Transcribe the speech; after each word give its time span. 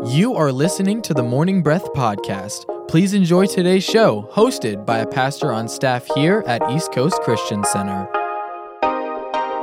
You 0.00 0.34
are 0.34 0.50
listening 0.50 1.00
to 1.02 1.14
the 1.14 1.22
Morning 1.22 1.62
Breath 1.62 1.92
Podcast. 1.92 2.66
Please 2.88 3.14
enjoy 3.14 3.46
today's 3.46 3.84
show, 3.84 4.28
hosted 4.32 4.84
by 4.84 4.98
a 4.98 5.06
pastor 5.06 5.52
on 5.52 5.68
staff 5.68 6.06
here 6.16 6.42
at 6.48 6.60
East 6.72 6.92
Coast 6.92 7.20
Christian 7.22 7.62
Center. 7.62 8.08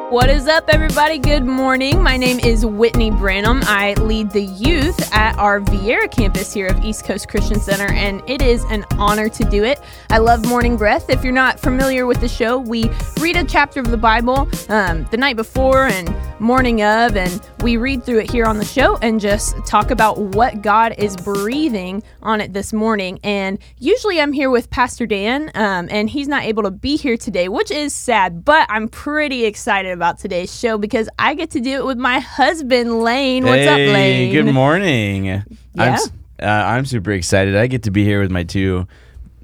What 0.09 0.29
is 0.29 0.47
up, 0.47 0.69
everybody? 0.69 1.19
Good 1.19 1.43
morning. 1.43 2.01
My 2.01 2.15
name 2.15 2.39
is 2.39 2.65
Whitney 2.65 3.11
Branham. 3.11 3.59
I 3.63 3.95
lead 3.95 4.31
the 4.31 4.43
youth 4.43 5.13
at 5.13 5.37
our 5.37 5.59
Viera 5.59 6.09
campus 6.09 6.53
here 6.53 6.67
of 6.67 6.83
East 6.85 7.03
Coast 7.03 7.27
Christian 7.27 7.59
Center, 7.59 7.91
and 7.91 8.23
it 8.27 8.41
is 8.41 8.63
an 8.71 8.85
honor 8.93 9.27
to 9.27 9.43
do 9.43 9.65
it. 9.65 9.81
I 10.09 10.19
love 10.19 10.45
Morning 10.45 10.77
Breath. 10.77 11.09
If 11.09 11.23
you're 11.23 11.33
not 11.33 11.59
familiar 11.59 12.05
with 12.05 12.21
the 12.21 12.29
show, 12.29 12.57
we 12.57 12.89
read 13.19 13.35
a 13.35 13.43
chapter 13.43 13.81
of 13.81 13.91
the 13.91 13.97
Bible 13.97 14.47
um, 14.69 15.05
the 15.11 15.17
night 15.17 15.35
before 15.35 15.87
and 15.87 16.07
morning 16.39 16.81
of, 16.81 17.15
and 17.15 17.41
we 17.61 17.77
read 17.77 18.03
through 18.03 18.19
it 18.19 18.31
here 18.31 18.45
on 18.45 18.57
the 18.57 18.65
show 18.65 18.97
and 18.97 19.19
just 19.19 19.55
talk 19.65 19.91
about 19.91 20.17
what 20.17 20.61
God 20.61 20.95
is 20.97 21.15
breathing 21.17 22.03
on 22.21 22.41
it 22.41 22.53
this 22.53 22.73
morning. 22.73 23.19
And 23.23 23.59
usually 23.77 24.19
I'm 24.21 24.31
here 24.31 24.49
with 24.49 24.69
Pastor 24.69 25.05
Dan, 25.05 25.51
um, 25.55 25.87
and 25.91 26.09
he's 26.09 26.27
not 26.27 26.43
able 26.43 26.63
to 26.63 26.71
be 26.71 26.95
here 26.95 27.17
today, 27.17 27.49
which 27.49 27.71
is 27.71 27.93
sad, 27.93 28.45
but 28.45 28.65
I'm 28.69 28.87
pretty 28.87 29.45
excited 29.45 29.91
about 29.91 30.19
today's 30.19 30.57
show 30.57 30.77
because 30.77 31.09
I 31.19 31.33
get 31.33 31.51
to 31.51 31.59
do 31.59 31.71
it 31.71 31.85
with 31.85 31.97
my 31.97 32.19
husband, 32.19 33.01
Lane. 33.01 33.43
What's 33.45 33.63
hey, 33.63 33.87
up, 33.89 33.93
Lane? 33.93 34.31
Good 34.31 34.53
morning. 34.53 35.29
I'm, 35.31 35.43
Yeah. 35.75 35.97
uh, 36.41 36.45
I'm 36.45 36.85
super 36.85 37.11
excited. 37.11 37.55
I 37.55 37.67
get 37.67 37.83
to 37.83 37.91
be 37.91 38.03
here 38.03 38.21
with 38.21 38.31
my 38.31 38.43
two 38.43 38.87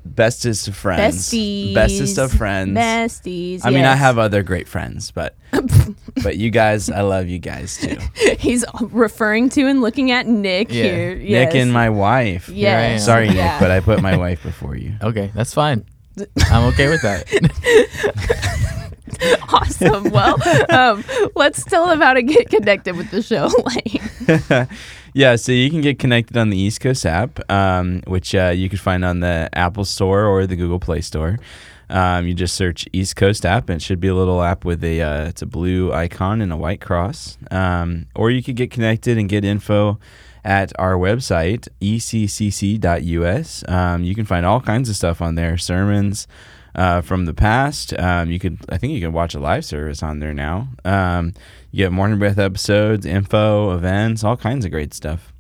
bestest 0.05 0.67
of 0.67 0.75
friends. 0.75 1.15
Besties. 1.15 1.73
Bestest 1.73 2.17
of 2.17 2.31
friends. 2.31 2.77
Besties. 2.77 3.61
I 3.63 3.71
mean, 3.71 3.85
I 3.85 3.95
have 3.95 4.17
other 4.17 4.43
great 4.43 4.67
friends, 4.67 5.11
but 5.11 5.35
but 6.23 6.37
you 6.37 6.49
guys, 6.51 6.89
I 6.89 7.01
love 7.01 7.27
you 7.27 7.39
guys 7.39 7.77
too. 7.77 7.97
He's 8.37 8.63
referring 8.81 9.49
to 9.49 9.67
and 9.67 9.81
looking 9.81 10.11
at 10.11 10.27
Nick 10.27 10.71
Yeah. 10.71 10.83
here. 10.83 11.15
Nick 11.15 11.55
and 11.55 11.73
my 11.73 11.89
wife. 11.89 12.47
Yeah. 12.49 12.77
I 12.77 12.81
am. 12.81 12.99
Sorry, 12.99 13.27
Yeah. 13.29 13.51
Nick, 13.53 13.59
but 13.59 13.71
I 13.71 13.79
put 13.79 14.01
my 14.01 14.15
wife 14.15 14.41
before 14.43 14.75
you. 14.75 14.93
Okay, 15.01 15.31
that's 15.35 15.53
fine. 15.53 15.85
I'm 16.49 16.63
okay 16.73 16.87
with 16.89 17.01
that. 17.01 17.25
awesome. 19.49 20.09
Well, 20.11 20.35
um, 20.71 21.03
let's 21.35 21.63
tell 21.63 21.87
them 21.87 22.01
how 22.01 22.13
to 22.13 22.21
get 22.21 22.49
connected 22.49 22.95
with 22.95 23.11
the 23.11 23.21
show, 23.21 23.49
Lane. 23.65 24.67
Yeah, 25.15 25.37
so 25.37 25.53
you 25.53 25.69
can 25.69 25.79
get 25.79 25.97
connected 25.97 26.35
on 26.35 26.49
the 26.49 26.57
East 26.57 26.81
Coast 26.81 27.05
app, 27.05 27.39
um, 27.49 28.01
which 28.05 28.35
uh, 28.35 28.51
you 28.53 28.67
can 28.67 28.77
find 28.77 29.05
on 29.05 29.21
the 29.21 29.49
Apple 29.53 29.85
Store 29.85 30.25
or 30.25 30.45
the 30.45 30.57
Google 30.57 30.77
Play 30.77 30.99
Store. 30.99 31.39
Um, 31.89 32.27
you 32.27 32.33
just 32.33 32.53
search 32.53 32.85
East 32.91 33.15
Coast 33.15 33.45
app, 33.45 33.69
and 33.69 33.77
it 33.77 33.81
should 33.81 34.01
be 34.01 34.09
a 34.09 34.13
little 34.13 34.43
app 34.43 34.65
with 34.65 34.83
a 34.83 35.01
uh, 35.01 35.27
it's 35.27 35.41
a 35.41 35.45
blue 35.45 35.93
icon 35.93 36.41
and 36.41 36.51
a 36.51 36.57
white 36.57 36.81
cross. 36.81 37.37
Um, 37.49 38.07
or 38.13 38.29
you 38.29 38.43
could 38.43 38.57
get 38.57 38.71
connected 38.71 39.17
and 39.17 39.29
get 39.29 39.45
info 39.45 39.99
at 40.43 40.77
our 40.77 40.95
website 40.95 41.69
eccc.us. 41.79 43.63
Um, 43.69 44.03
you 44.03 44.15
can 44.15 44.25
find 44.25 44.45
all 44.45 44.59
kinds 44.59 44.89
of 44.89 44.97
stuff 44.97 45.21
on 45.21 45.35
there, 45.35 45.57
sermons. 45.57 46.27
Uh, 46.75 46.99
from 46.99 47.23
the 47.25 47.33
past, 47.33 47.97
um, 47.97 48.29
you 48.29 48.37
could 48.37 48.57
I 48.67 48.77
think 48.77 48.91
you 48.91 48.99
can 48.99 49.13
watch 49.13 49.33
a 49.33 49.39
live 49.39 49.63
service 49.63 50.03
on 50.03 50.19
there 50.19 50.33
now. 50.33 50.67
Um, 50.83 51.33
you 51.71 51.85
get 51.85 51.93
morning 51.93 52.19
breath 52.19 52.37
episodes, 52.37 53.05
info, 53.05 53.71
events, 53.71 54.25
all 54.25 54.35
kinds 54.35 54.65
of 54.65 54.71
great 54.71 54.93
stuff. 54.93 55.31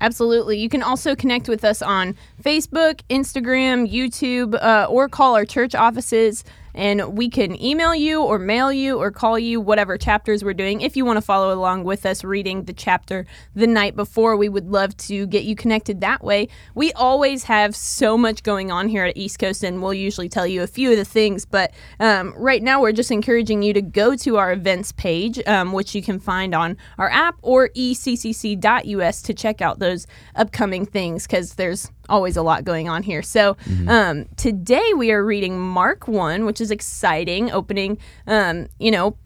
Absolutely. 0.00 0.58
You 0.58 0.68
can 0.68 0.82
also 0.82 1.16
connect 1.16 1.48
with 1.48 1.64
us 1.64 1.82
on 1.82 2.14
Facebook, 2.42 3.00
Instagram, 3.10 3.90
YouTube, 3.90 4.54
uh, 4.62 4.86
or 4.88 5.08
call 5.08 5.34
our 5.34 5.44
church 5.44 5.74
offices. 5.74 6.44
And 6.78 7.18
we 7.18 7.28
can 7.28 7.60
email 7.60 7.92
you 7.92 8.22
or 8.22 8.38
mail 8.38 8.72
you 8.72 8.98
or 8.98 9.10
call 9.10 9.36
you 9.36 9.60
whatever 9.60 9.98
chapters 9.98 10.44
we're 10.44 10.54
doing. 10.54 10.80
If 10.80 10.96
you 10.96 11.04
want 11.04 11.16
to 11.16 11.20
follow 11.20 11.52
along 11.52 11.82
with 11.82 12.06
us 12.06 12.22
reading 12.22 12.66
the 12.66 12.72
chapter 12.72 13.26
the 13.56 13.66
night 13.66 13.96
before, 13.96 14.36
we 14.36 14.48
would 14.48 14.70
love 14.70 14.96
to 14.98 15.26
get 15.26 15.42
you 15.42 15.56
connected 15.56 16.00
that 16.02 16.22
way. 16.22 16.46
We 16.76 16.92
always 16.92 17.42
have 17.44 17.74
so 17.74 18.16
much 18.16 18.44
going 18.44 18.70
on 18.70 18.86
here 18.86 19.04
at 19.04 19.16
East 19.16 19.40
Coast, 19.40 19.64
and 19.64 19.82
we'll 19.82 19.92
usually 19.92 20.28
tell 20.28 20.46
you 20.46 20.62
a 20.62 20.68
few 20.68 20.92
of 20.92 20.96
the 20.96 21.04
things. 21.04 21.44
But 21.44 21.72
um, 21.98 22.32
right 22.36 22.62
now, 22.62 22.80
we're 22.80 22.92
just 22.92 23.10
encouraging 23.10 23.62
you 23.62 23.72
to 23.72 23.82
go 23.82 24.14
to 24.14 24.36
our 24.36 24.52
events 24.52 24.92
page, 24.92 25.40
um, 25.48 25.72
which 25.72 25.96
you 25.96 26.02
can 26.02 26.20
find 26.20 26.54
on 26.54 26.76
our 26.96 27.10
app 27.10 27.34
or 27.42 27.70
eccc.us 27.70 29.22
to 29.22 29.34
check 29.34 29.60
out 29.60 29.80
those 29.80 30.06
upcoming 30.36 30.86
things 30.86 31.26
because 31.26 31.54
there's 31.54 31.90
always 32.08 32.36
a 32.36 32.42
lot 32.42 32.64
going 32.64 32.88
on 32.88 33.02
here. 33.02 33.22
So 33.22 33.56
um, 33.86 34.26
today 34.36 34.92
we 34.96 35.12
are 35.12 35.24
reading 35.24 35.58
Mark 35.58 36.08
1, 36.08 36.44
which 36.44 36.60
is 36.60 36.70
exciting, 36.70 37.50
opening, 37.50 37.98
um, 38.26 38.68
you 38.78 38.90
know, 38.90 39.16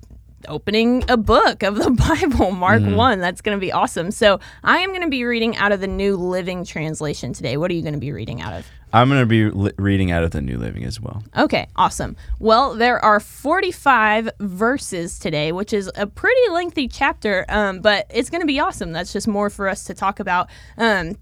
opening 0.49 1.05
a 1.09 1.17
book 1.17 1.63
of 1.63 1.77
the 1.77 1.91
Bible, 2.31 2.51
Mark 2.51 2.83
1. 2.83 3.21
That's 3.21 3.41
going 3.41 3.57
to 3.57 3.61
be 3.61 3.73
awesome. 3.73 4.11
So 4.11 4.41
I 4.65 4.79
am 4.79 4.91
going 4.91 5.03
to 5.03 5.09
be 5.09 5.25
reading 5.25 5.57
out 5.57 5.73
of 5.73 5.81
the 5.81 5.87
New 5.87 6.17
Living 6.17 6.65
Translation 6.65 7.33
today. 7.33 7.57
What 7.57 7.71
are 7.71 7.75
you 7.75 7.83
going 7.83 7.95
to 7.95 8.01
be 8.01 8.13
reading 8.13 8.41
out 8.41 8.55
of? 8.55 8.67
I'm 8.95 9.09
going 9.09 9.21
to 9.21 9.27
be 9.27 9.49
li- 9.49 9.73
reading 9.79 10.11
out 10.11 10.23
of 10.23 10.33
the 10.33 10.43
New 10.43 10.59
Living 10.59 10.85
as 10.85 11.01
well. 11.01 11.23
Okay, 11.37 11.67
awesome. 11.77 12.15
Well, 12.39 12.75
there 12.75 13.03
are 13.03 13.21
45 13.21 14.31
verses 14.41 15.19
today, 15.19 15.51
which 15.51 15.73
is 15.73 15.91
a 15.97 16.07
pretty 16.07 16.51
lengthy 16.51 16.89
chapter, 16.89 17.47
um, 17.49 17.81
but 17.81 18.07
it's 18.11 18.29
going 18.29 18.43
to 18.43 18.47
be 18.47 18.61
awesome. 18.61 18.93
That's 18.93 19.13
just 19.13 19.27
more 19.27 19.49
for 19.49 19.69
us 19.69 19.85
to 19.85 19.95
talk 19.95 20.21
about. 20.21 20.51
Um, 20.77 21.17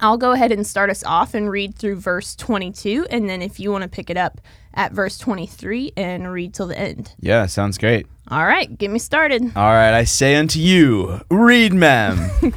I'll 0.00 0.18
go 0.18 0.32
ahead 0.32 0.52
and 0.52 0.66
start 0.66 0.90
us 0.90 1.04
off 1.04 1.34
and 1.34 1.50
read 1.50 1.76
through 1.76 1.96
verse 1.96 2.34
22, 2.36 3.06
and 3.10 3.28
then 3.28 3.42
if 3.42 3.60
you 3.60 3.70
want 3.70 3.82
to 3.82 3.88
pick 3.88 4.10
it 4.10 4.16
up 4.16 4.40
at 4.74 4.92
verse 4.92 5.18
23 5.18 5.92
and 5.96 6.32
read 6.32 6.54
till 6.54 6.66
the 6.66 6.78
end. 6.78 7.14
Yeah, 7.20 7.46
sounds 7.46 7.78
great. 7.78 8.06
All 8.28 8.44
right, 8.44 8.76
get 8.78 8.90
me 8.90 8.98
started. 8.98 9.42
All 9.56 9.72
right, 9.72 9.92
I 9.92 10.04
say 10.04 10.36
unto 10.36 10.58
you, 10.58 11.20
read, 11.30 11.72
ma'am. 11.72 12.30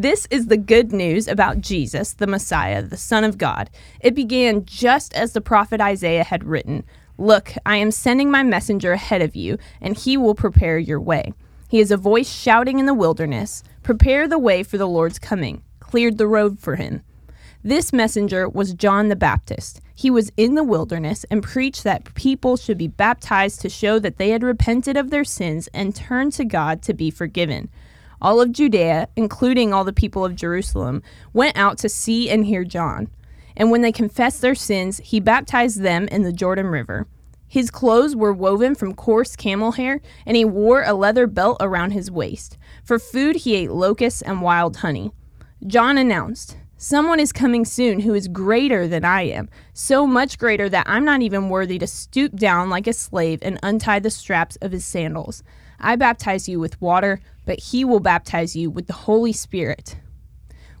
This 0.00 0.26
is 0.30 0.46
the 0.46 0.56
good 0.56 0.92
news 0.92 1.28
about 1.28 1.60
Jesus, 1.60 2.14
the 2.14 2.26
Messiah, 2.26 2.80
the 2.80 2.96
Son 2.96 3.22
of 3.22 3.36
God. 3.36 3.68
It 4.00 4.14
began 4.14 4.64
just 4.64 5.12
as 5.14 5.32
the 5.32 5.42
prophet 5.42 5.78
Isaiah 5.78 6.24
had 6.24 6.44
written 6.44 6.84
Look, 7.18 7.52
I 7.66 7.76
am 7.76 7.90
sending 7.90 8.30
my 8.30 8.42
messenger 8.42 8.92
ahead 8.92 9.20
of 9.20 9.36
you, 9.36 9.58
and 9.78 9.94
he 9.94 10.16
will 10.16 10.34
prepare 10.34 10.78
your 10.78 11.00
way. 11.00 11.34
He 11.68 11.80
is 11.80 11.90
a 11.90 11.98
voice 11.98 12.32
shouting 12.32 12.78
in 12.78 12.86
the 12.86 12.94
wilderness 12.94 13.62
Prepare 13.82 14.26
the 14.26 14.38
way 14.38 14.62
for 14.62 14.78
the 14.78 14.88
Lord's 14.88 15.18
coming, 15.18 15.62
cleared 15.90 16.18
the 16.18 16.28
road 16.28 16.60
for 16.60 16.76
him. 16.76 17.02
This 17.64 17.92
messenger 17.92 18.48
was 18.48 18.74
John 18.74 19.08
the 19.08 19.16
Baptist. 19.16 19.80
He 19.94 20.08
was 20.08 20.30
in 20.36 20.54
the 20.54 20.64
wilderness 20.64 21.26
and 21.30 21.42
preached 21.42 21.82
that 21.84 22.14
people 22.14 22.56
should 22.56 22.78
be 22.78 22.86
baptized 22.86 23.60
to 23.60 23.68
show 23.68 23.98
that 23.98 24.16
they 24.16 24.30
had 24.30 24.44
repented 24.44 24.96
of 24.96 25.10
their 25.10 25.24
sins 25.24 25.68
and 25.74 25.94
turned 25.94 26.32
to 26.34 26.44
God 26.44 26.80
to 26.82 26.94
be 26.94 27.10
forgiven. 27.10 27.68
All 28.22 28.40
of 28.40 28.52
Judea, 28.52 29.08
including 29.16 29.74
all 29.74 29.84
the 29.84 29.92
people 29.92 30.24
of 30.24 30.36
Jerusalem, 30.36 31.02
went 31.32 31.56
out 31.56 31.76
to 31.78 31.88
see 31.88 32.30
and 32.30 32.46
hear 32.46 32.64
John. 32.64 33.08
And 33.56 33.70
when 33.70 33.82
they 33.82 33.92
confessed 33.92 34.40
their 34.40 34.54
sins, 34.54 34.98
he 35.04 35.18
baptized 35.18 35.82
them 35.82 36.06
in 36.08 36.22
the 36.22 36.32
Jordan 36.32 36.66
River. 36.66 37.08
His 37.48 37.70
clothes 37.70 38.14
were 38.14 38.32
woven 38.32 38.76
from 38.76 38.94
coarse 38.94 39.34
camel 39.34 39.72
hair, 39.72 40.00
and 40.24 40.36
he 40.36 40.44
wore 40.44 40.84
a 40.84 40.94
leather 40.94 41.26
belt 41.26 41.56
around 41.60 41.90
his 41.90 42.10
waist. 42.10 42.56
For 42.84 42.98
food, 43.00 43.36
he 43.36 43.56
ate 43.56 43.72
locusts 43.72 44.22
and 44.22 44.40
wild 44.40 44.76
honey. 44.78 45.10
John 45.66 45.98
announced, 45.98 46.56
Someone 46.78 47.20
is 47.20 47.32
coming 47.32 47.66
soon 47.66 48.00
who 48.00 48.14
is 48.14 48.28
greater 48.28 48.88
than 48.88 49.04
I 49.04 49.22
am, 49.22 49.50
so 49.74 50.06
much 50.06 50.38
greater 50.38 50.70
that 50.70 50.88
I'm 50.88 51.04
not 51.04 51.20
even 51.20 51.50
worthy 51.50 51.78
to 51.78 51.86
stoop 51.86 52.34
down 52.34 52.70
like 52.70 52.86
a 52.86 52.94
slave 52.94 53.40
and 53.42 53.58
untie 53.62 53.98
the 53.98 54.08
straps 54.08 54.56
of 54.62 54.72
his 54.72 54.86
sandals. 54.86 55.42
I 55.78 55.96
baptize 55.96 56.48
you 56.48 56.58
with 56.58 56.80
water, 56.80 57.20
but 57.44 57.60
he 57.60 57.84
will 57.84 58.00
baptize 58.00 58.56
you 58.56 58.70
with 58.70 58.86
the 58.86 58.94
Holy 58.94 59.34
Spirit. 59.34 59.98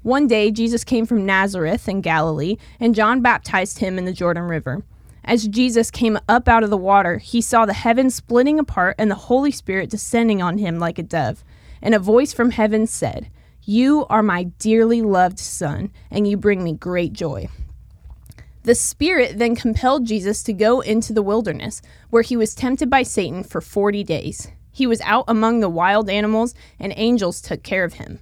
One 0.00 0.26
day, 0.26 0.50
Jesus 0.50 0.82
came 0.82 1.04
from 1.04 1.26
Nazareth 1.26 1.86
in 1.86 2.00
Galilee, 2.00 2.56
and 2.80 2.94
John 2.94 3.20
baptized 3.20 3.80
him 3.80 3.98
in 3.98 4.06
the 4.06 4.14
Jordan 4.14 4.44
River. 4.44 4.82
As 5.22 5.46
Jesus 5.46 5.90
came 5.90 6.18
up 6.26 6.48
out 6.48 6.64
of 6.64 6.70
the 6.70 6.78
water, 6.78 7.18
he 7.18 7.42
saw 7.42 7.66
the 7.66 7.74
heavens 7.74 8.14
splitting 8.14 8.58
apart 8.58 8.96
and 8.98 9.10
the 9.10 9.14
Holy 9.14 9.50
Spirit 9.50 9.90
descending 9.90 10.40
on 10.40 10.56
him 10.56 10.78
like 10.78 10.98
a 10.98 11.02
dove. 11.02 11.44
And 11.82 11.94
a 11.94 11.98
voice 11.98 12.32
from 12.32 12.52
heaven 12.52 12.86
said, 12.86 13.30
You 13.64 14.06
are 14.08 14.22
my 14.22 14.44
dearly 14.44 15.02
loved 15.02 15.38
Son, 15.38 15.92
and 16.10 16.26
you 16.26 16.36
bring 16.36 16.64
me 16.64 16.72
great 16.72 17.12
joy. 17.12 17.48
The 18.62 18.74
Spirit 18.74 19.38
then 19.38 19.56
compelled 19.56 20.06
Jesus 20.06 20.42
to 20.42 20.52
go 20.52 20.80
into 20.80 21.12
the 21.12 21.22
wilderness, 21.22 21.80
where 22.10 22.22
he 22.22 22.36
was 22.36 22.54
tempted 22.54 22.90
by 22.90 23.02
Satan 23.02 23.42
for 23.42 23.60
forty 23.60 24.04
days. 24.04 24.48
He 24.72 24.86
was 24.86 25.00
out 25.02 25.24
among 25.28 25.60
the 25.60 25.68
wild 25.68 26.08
animals, 26.08 26.54
and 26.78 26.92
angels 26.96 27.40
took 27.40 27.62
care 27.62 27.84
of 27.84 27.94
him. 27.94 28.20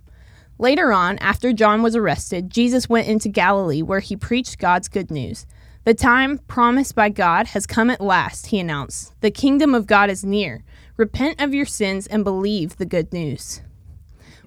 Later 0.59 0.93
on, 0.93 1.19
after 1.19 1.53
John 1.53 1.83
was 1.83 1.95
arrested, 1.95 2.51
Jesus 2.51 2.89
went 2.89 3.07
into 3.07 3.29
Galilee, 3.29 3.83
where 3.83 4.01
he 4.01 4.17
preached 4.17 4.59
God's 4.59 4.89
good 4.89 5.11
news. 5.11 5.47
The 5.85 5.95
time 5.95 6.39
promised 6.39 6.95
by 6.95 7.11
God 7.11 7.49
has 7.49 7.67
come 7.67 7.91
at 7.91 8.01
last, 8.01 8.49
he 8.49 8.59
announced. 8.59 9.13
The 9.21 9.31
kingdom 9.31 9.75
of 9.75 9.87
God 9.87 10.11
is 10.11 10.25
near. 10.25 10.65
Repent 10.97 11.41
of 11.41 11.55
your 11.55 11.67
sins 11.67 12.07
and 12.07 12.25
believe 12.25 12.77
the 12.77 12.87
good 12.87 13.13
news. 13.13 13.61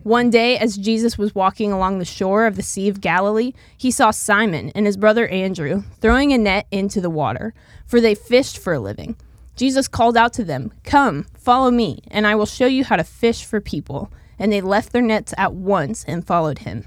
One 0.03 0.31
day, 0.31 0.57
as 0.57 0.77
Jesus 0.77 1.15
was 1.19 1.36
walking 1.36 1.71
along 1.71 2.00
the 2.00 2.06
shore 2.06 2.48
of 2.48 2.56
the 2.56 2.63
Sea 2.63 2.89
of 2.89 3.01
Galilee, 3.01 3.53
he 3.77 3.92
saw 3.92 4.09
Simon 4.09 4.71
and 4.74 4.88
his 4.88 4.98
brother 4.98 5.27
Andrew 5.27 5.83
throwing 6.00 6.33
a 6.33 6.39
net 6.39 6.65
into 6.71 7.00
the 7.00 7.09
water, 7.09 7.53
for 7.86 8.01
they 8.01 8.15
fished 8.15 8.57
for 8.57 8.74
a 8.74 8.80
living. 8.80 9.15
Jesus 9.56 9.88
called 9.88 10.18
out 10.18 10.33
to 10.33 10.44
them, 10.44 10.71
Come, 10.83 11.27
follow 11.38 11.69
me, 11.69 12.01
and 12.09 12.25
I 12.25 12.33
will 12.33 12.48
show 12.48 12.65
you 12.65 12.83
how 12.83 12.95
to 12.95 13.03
fish 13.03 13.45
for 13.45 13.62
people. 13.62 14.12
And 14.39 14.51
they 14.51 14.59
left 14.59 14.92
their 14.92 15.03
nets 15.03 15.36
at 15.38 15.53
once 15.53 16.03
and 16.06 16.25
followed 16.25 16.59
him. 16.59 16.86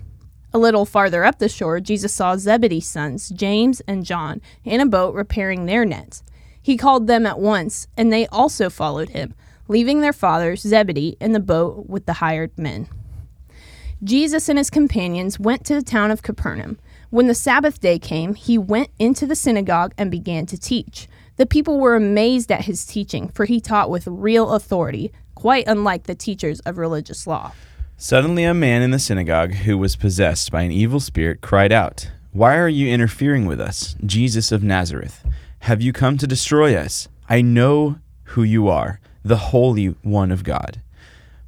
A 0.53 0.59
little 0.59 0.85
farther 0.85 1.25
up 1.25 1.39
the 1.39 1.49
shore, 1.49 1.79
Jesus 1.79 2.13
saw 2.13 2.37
Zebedee's 2.37 2.89
sons, 2.89 3.29
James 3.29 3.81
and 3.87 4.05
John, 4.05 4.43
in 4.65 4.81
a 4.81 4.87
boat 4.87 5.15
repairing 5.15 5.67
their 5.67 5.85
nets. 5.85 6.25
He 6.61 6.77
called 6.77 7.07
them 7.07 7.27
at 7.27 7.39
once, 7.39 7.87
and 7.97 8.13
they 8.13 8.27
also 8.27 8.71
followed 8.71 9.11
him, 9.11 9.35
leaving 9.69 10.01
their 10.01 10.13
father, 10.13 10.57
Zebedee, 10.57 11.17
in 11.21 11.31
the 11.31 11.39
boat 11.39 11.89
with 11.89 12.07
the 12.07 12.15
hired 12.15 12.59
men. 12.59 12.89
Jesus 14.05 14.51
and 14.51 14.59
his 14.59 14.69
companions 14.69 15.41
went 15.41 15.65
to 15.65 15.75
the 15.75 15.83
town 15.83 16.11
of 16.11 16.23
Capernaum. 16.23 16.79
When 17.09 17.27
the 17.27 17.35
Sabbath 17.35 17.81
day 17.81 17.99
came, 17.99 18.35
he 18.35 18.59
went 18.59 18.91
into 18.99 19.27
the 19.27 19.35
synagogue 19.35 19.95
and 19.97 20.11
began 20.11 20.45
to 20.47 20.59
teach. 20.61 21.09
The 21.37 21.47
people 21.47 21.81
were 21.81 21.97
amazed 21.97 22.53
at 22.53 22.67
his 22.67 22.85
teaching, 22.85 23.29
for 23.29 23.47
he 23.47 23.63
taught 23.63 23.89
with 23.89 24.07
real 24.07 24.53
authority, 24.53 25.11
quite 25.35 25.67
unlike 25.67 26.03
the 26.03 26.15
teachers 26.15 26.61
of 26.61 26.77
religious 26.77 27.27
law. 27.27 27.53
Suddenly, 27.97 28.45
a 28.45 28.53
man 28.53 28.83
in 28.83 28.91
the 28.91 28.99
synagogue 28.99 29.55
who 29.55 29.79
was 29.79 29.97
possessed 29.97 30.53
by 30.53 30.61
an 30.63 30.71
evil 30.71 31.01
spirit 31.01 31.41
cried 31.41 31.73
out, 31.73 32.11
Why 32.31 32.59
are 32.59 32.69
you 32.69 32.89
interfering 32.89 33.47
with 33.47 33.59
us, 33.59 33.97
Jesus 34.05 34.53
of 34.53 34.63
Nazareth? 34.63 35.27
Have 35.61 35.81
you 35.81 35.95
come 35.95 36.19
to 36.19 36.27
destroy 36.27 36.77
us? 36.77 37.09
I 37.31 37.41
know 37.41 38.01
who 38.25 38.43
you 38.43 38.69
are, 38.69 39.01
the 39.25 39.37
Holy 39.37 39.87
One 40.03 40.31
of 40.31 40.45
God. 40.45 40.83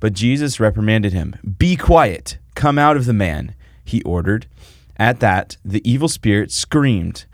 But 0.01 0.15
Jesus 0.15 0.59
reprimanded 0.59 1.13
him. 1.13 1.37
Be 1.59 1.77
quiet. 1.77 2.39
Come 2.57 2.79
out 2.79 2.97
of 2.97 3.05
the 3.05 3.13
man, 3.13 3.55
he 3.85 4.03
ordered. 4.03 4.47
At 4.97 5.21
that, 5.21 5.59
the 5.63 5.89
evil 5.89 6.09
spirit 6.09 6.51
screamed, 6.51 7.27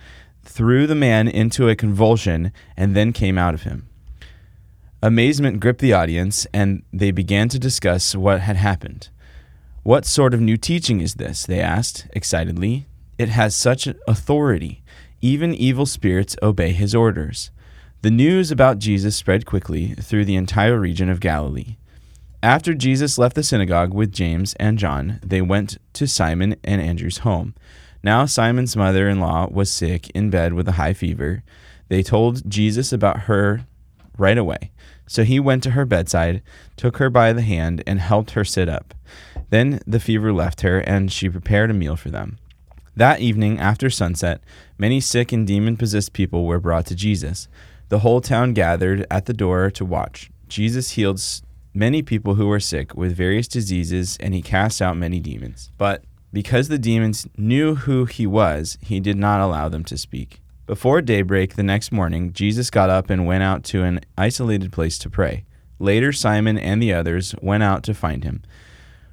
threw 0.42 0.84
the 0.84 0.96
man 0.96 1.28
into 1.28 1.68
a 1.68 1.76
convulsion, 1.76 2.52
and 2.76 2.96
then 2.96 3.12
came 3.12 3.38
out 3.38 3.54
of 3.54 3.62
him. 3.62 3.88
Amazement 5.00 5.60
gripped 5.60 5.80
the 5.80 5.92
audience, 5.92 6.46
and 6.52 6.82
they 6.92 7.12
began 7.12 7.48
to 7.50 7.58
discuss 7.60 8.16
what 8.16 8.40
had 8.40 8.56
happened. 8.56 9.10
What 9.84 10.06
sort 10.06 10.34
of 10.34 10.40
new 10.40 10.56
teaching 10.56 11.00
is 11.00 11.14
this? 11.14 11.46
They 11.46 11.60
asked 11.60 12.08
excitedly. 12.12 12.86
It 13.16 13.28
has 13.28 13.54
such 13.54 13.88
authority. 14.08 14.82
Even 15.20 15.54
evil 15.54 15.86
spirits 15.86 16.36
obey 16.42 16.72
his 16.72 16.96
orders. 16.96 17.52
The 18.02 18.10
news 18.10 18.50
about 18.50 18.80
Jesus 18.80 19.14
spread 19.14 19.46
quickly 19.46 19.94
through 19.94 20.24
the 20.24 20.34
entire 20.34 20.80
region 20.80 21.08
of 21.08 21.20
Galilee. 21.20 21.76
After 22.44 22.74
Jesus 22.74 23.18
left 23.18 23.36
the 23.36 23.44
synagogue 23.44 23.94
with 23.94 24.10
James 24.10 24.54
and 24.54 24.76
John, 24.76 25.20
they 25.24 25.40
went 25.40 25.78
to 25.92 26.08
Simon 26.08 26.56
and 26.64 26.80
Andrew's 26.80 27.18
home. 27.18 27.54
Now, 28.02 28.26
Simon's 28.26 28.74
mother 28.74 29.08
in 29.08 29.20
law 29.20 29.46
was 29.48 29.70
sick 29.70 30.10
in 30.10 30.28
bed 30.28 30.52
with 30.52 30.66
a 30.66 30.72
high 30.72 30.92
fever. 30.92 31.44
They 31.88 32.02
told 32.02 32.50
Jesus 32.50 32.92
about 32.92 33.22
her 33.22 33.64
right 34.18 34.36
away. 34.36 34.72
So 35.06 35.22
he 35.22 35.38
went 35.38 35.62
to 35.62 35.70
her 35.70 35.84
bedside, 35.84 36.42
took 36.76 36.96
her 36.96 37.10
by 37.10 37.32
the 37.32 37.42
hand, 37.42 37.84
and 37.86 38.00
helped 38.00 38.32
her 38.32 38.44
sit 38.44 38.68
up. 38.68 38.92
Then 39.50 39.80
the 39.86 40.00
fever 40.00 40.32
left 40.32 40.62
her, 40.62 40.80
and 40.80 41.12
she 41.12 41.28
prepared 41.28 41.70
a 41.70 41.74
meal 41.74 41.94
for 41.94 42.10
them. 42.10 42.38
That 42.96 43.20
evening, 43.20 43.60
after 43.60 43.88
sunset, 43.88 44.40
many 44.78 45.00
sick 45.00 45.30
and 45.30 45.46
demon 45.46 45.76
possessed 45.76 46.12
people 46.12 46.44
were 46.44 46.58
brought 46.58 46.86
to 46.86 46.96
Jesus. 46.96 47.46
The 47.88 48.00
whole 48.00 48.20
town 48.20 48.52
gathered 48.52 49.06
at 49.12 49.26
the 49.26 49.32
door 49.32 49.70
to 49.70 49.84
watch. 49.84 50.30
Jesus 50.48 50.92
healed 50.92 51.20
many 51.74 52.02
people 52.02 52.34
who 52.34 52.46
were 52.46 52.60
sick 52.60 52.94
with 52.94 53.16
various 53.16 53.48
diseases, 53.48 54.16
and 54.20 54.34
he 54.34 54.42
cast 54.42 54.82
out 54.82 54.96
many 54.96 55.20
demons. 55.20 55.70
But 55.78 56.04
because 56.32 56.68
the 56.68 56.78
demons 56.78 57.26
knew 57.36 57.74
who 57.74 58.04
he 58.04 58.26
was, 58.26 58.78
he 58.80 59.00
did 59.00 59.16
not 59.16 59.40
allow 59.40 59.68
them 59.68 59.84
to 59.84 59.98
speak. 59.98 60.40
Before 60.66 61.02
daybreak 61.02 61.54
the 61.54 61.62
next 61.62 61.92
morning, 61.92 62.32
Jesus 62.32 62.70
got 62.70 62.88
up 62.88 63.10
and 63.10 63.26
went 63.26 63.42
out 63.42 63.64
to 63.64 63.82
an 63.82 64.00
isolated 64.16 64.72
place 64.72 64.96
to 64.98 65.10
pray. 65.10 65.44
Later, 65.78 66.12
Simon 66.12 66.56
and 66.56 66.80
the 66.80 66.92
others 66.92 67.34
went 67.42 67.62
out 67.62 67.82
to 67.84 67.94
find 67.94 68.24
him. 68.24 68.42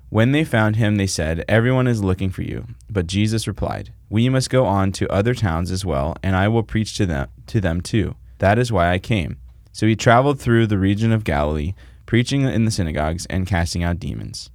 When 0.09 0.31
they 0.31 0.43
found 0.43 0.75
him, 0.75 0.95
they 0.95 1.07
said, 1.07 1.43
Everyone 1.47 1.87
is 1.87 2.03
looking 2.03 2.29
for 2.29 2.43
you. 2.43 2.67
But 2.89 3.07
Jesus 3.07 3.47
replied, 3.47 3.91
We 4.09 4.29
must 4.29 4.49
go 4.49 4.65
on 4.65 4.91
to 4.93 5.11
other 5.11 5.33
towns 5.33 5.71
as 5.71 5.85
well, 5.85 6.15
and 6.23 6.35
I 6.35 6.47
will 6.47 6.63
preach 6.63 6.95
to 6.97 7.05
them, 7.05 7.29
to 7.47 7.59
them 7.59 7.81
too. 7.81 8.15
That 8.37 8.57
is 8.57 8.71
why 8.71 8.91
I 8.91 8.99
came. 8.99 9.37
So 9.71 9.85
he 9.85 9.95
traveled 9.95 10.39
through 10.39 10.67
the 10.67 10.79
region 10.79 11.11
of 11.11 11.23
Galilee 11.23 11.73
preaching 12.09 12.41
in 12.41 12.65
the 12.65 12.71
synagogues 12.71 13.27
and 13.27 13.45
casting 13.45 13.83
out 13.83 13.99
demons. 13.99 14.49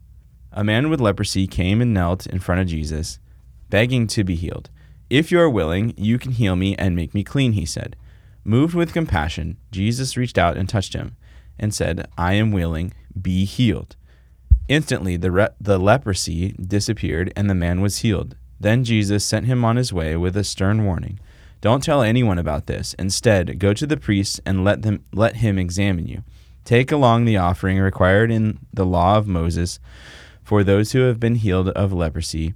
A 0.51 0.65
man 0.65 0.91
with 0.91 1.01
leprosy 1.01 1.47
came 1.47 1.81
and 1.81 1.95
knelt 1.95 2.27
in 2.27 2.41
front 2.41 2.61
of 2.61 2.67
Jesus, 2.67 3.21
begging 3.71 4.09
to 4.09 4.25
be 4.25 4.35
healed. 4.35 4.71
If 5.09 5.31
you 5.31 5.39
are 5.39 5.49
willing, 5.49 5.95
you 5.97 6.19
can 6.19 6.33
heal 6.33 6.57
me 6.57 6.75
and 6.75 6.97
make 6.97 7.15
me 7.15 7.23
clean, 7.23 7.53
he 7.53 7.65
said. 7.65 7.95
Moved 8.43 8.75
with 8.75 8.93
compassion, 8.93 9.59
Jesus 9.71 10.17
reached 10.17 10.37
out 10.37 10.57
and 10.57 10.69
touched 10.69 10.95
him 10.95 11.17
and 11.57 11.73
said, 11.73 12.09
I 12.19 12.33
am 12.33 12.51
willing, 12.51 12.93
be 13.23 13.45
healed. 13.45 13.95
Instantly, 14.67 15.17
the, 15.17 15.31
re- 15.31 15.49
the 15.61 15.79
leprosy 15.79 16.57
disappeared 16.61 17.33
and 17.37 17.49
the 17.49 17.55
man 17.55 17.81
was 17.81 17.99
healed. 17.99 18.35
Then 18.59 18.83
Jesus 18.83 19.25
sent 19.25 19.47
him 19.47 19.65
on 19.65 19.77
his 19.77 19.93
way 19.93 20.17
with 20.17 20.37
a 20.37 20.43
stern 20.43 20.85
warning 20.85 21.21
Don't 21.61 21.85
tell 21.85 22.03
anyone 22.03 22.41
about 22.41 22.67
this. 22.67 22.95
Instead, 22.99 23.61
go 23.61 23.73
to 23.75 23.87
the 23.87 23.97
priests 23.97 24.41
and 24.45 24.65
let, 24.65 24.83
them, 24.83 25.05
let 25.13 25.37
him 25.37 25.57
examine 25.57 26.09
you. 26.09 26.25
Take 26.65 26.91
along 26.91 27.25
the 27.25 27.37
offering 27.37 27.79
required 27.79 28.31
in 28.31 28.59
the 28.73 28.87
law 28.87 29.17
of 29.17 29.29
Moses 29.29 29.79
for 30.43 30.65
those 30.65 30.93
who 30.93 31.01
have 31.01 31.21
been 31.21 31.37
healed 31.37 31.69
of 31.71 31.93
leprosy. 31.93 32.55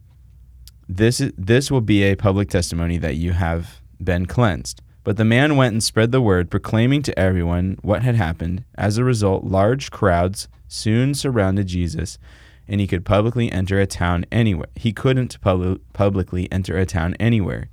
This, 0.88 1.20
this 1.36 1.70
will 1.70 1.82
be 1.82 2.02
a 2.02 2.16
public 2.16 2.48
testimony 2.48 2.96
that 2.98 3.16
you 3.16 3.32
have 3.32 3.80
been 4.02 4.26
cleansed. 4.26 4.80
But 5.04 5.16
the 5.16 5.24
man 5.24 5.56
went 5.56 5.72
and 5.72 5.82
spread 5.82 6.12
the 6.12 6.20
word, 6.20 6.50
proclaiming 6.50 7.02
to 7.02 7.18
everyone 7.18 7.78
what 7.82 8.02
had 8.02 8.14
happened. 8.14 8.64
As 8.76 8.98
a 8.98 9.04
result, 9.04 9.44
large 9.44 9.90
crowds 9.90 10.48
soon 10.66 11.14
surrounded 11.14 11.66
Jesus, 11.66 12.18
and 12.66 12.80
he 12.80 12.86
could 12.86 13.04
publicly 13.06 13.50
enter 13.50 13.80
a 13.80 13.86
town 13.86 14.26
anywhere. 14.30 14.68
He 14.74 14.92
couldn't 14.92 15.40
pub- 15.40 15.80
publicly 15.92 16.50
enter 16.52 16.76
a 16.76 16.84
town 16.84 17.14
anywhere. 17.18 17.70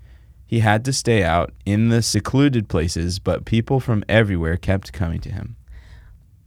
He 0.48 0.60
had 0.60 0.86
to 0.86 0.94
stay 0.94 1.24
out 1.24 1.54
in 1.66 1.90
the 1.90 2.02
secluded 2.02 2.70
places, 2.70 3.20
but 3.20 3.46
people 3.46 3.80
from 3.80 4.06
everywhere 4.08 4.56
kept 4.56 4.94
coming 4.94 5.20
to 5.22 5.32
him. 5.32 5.58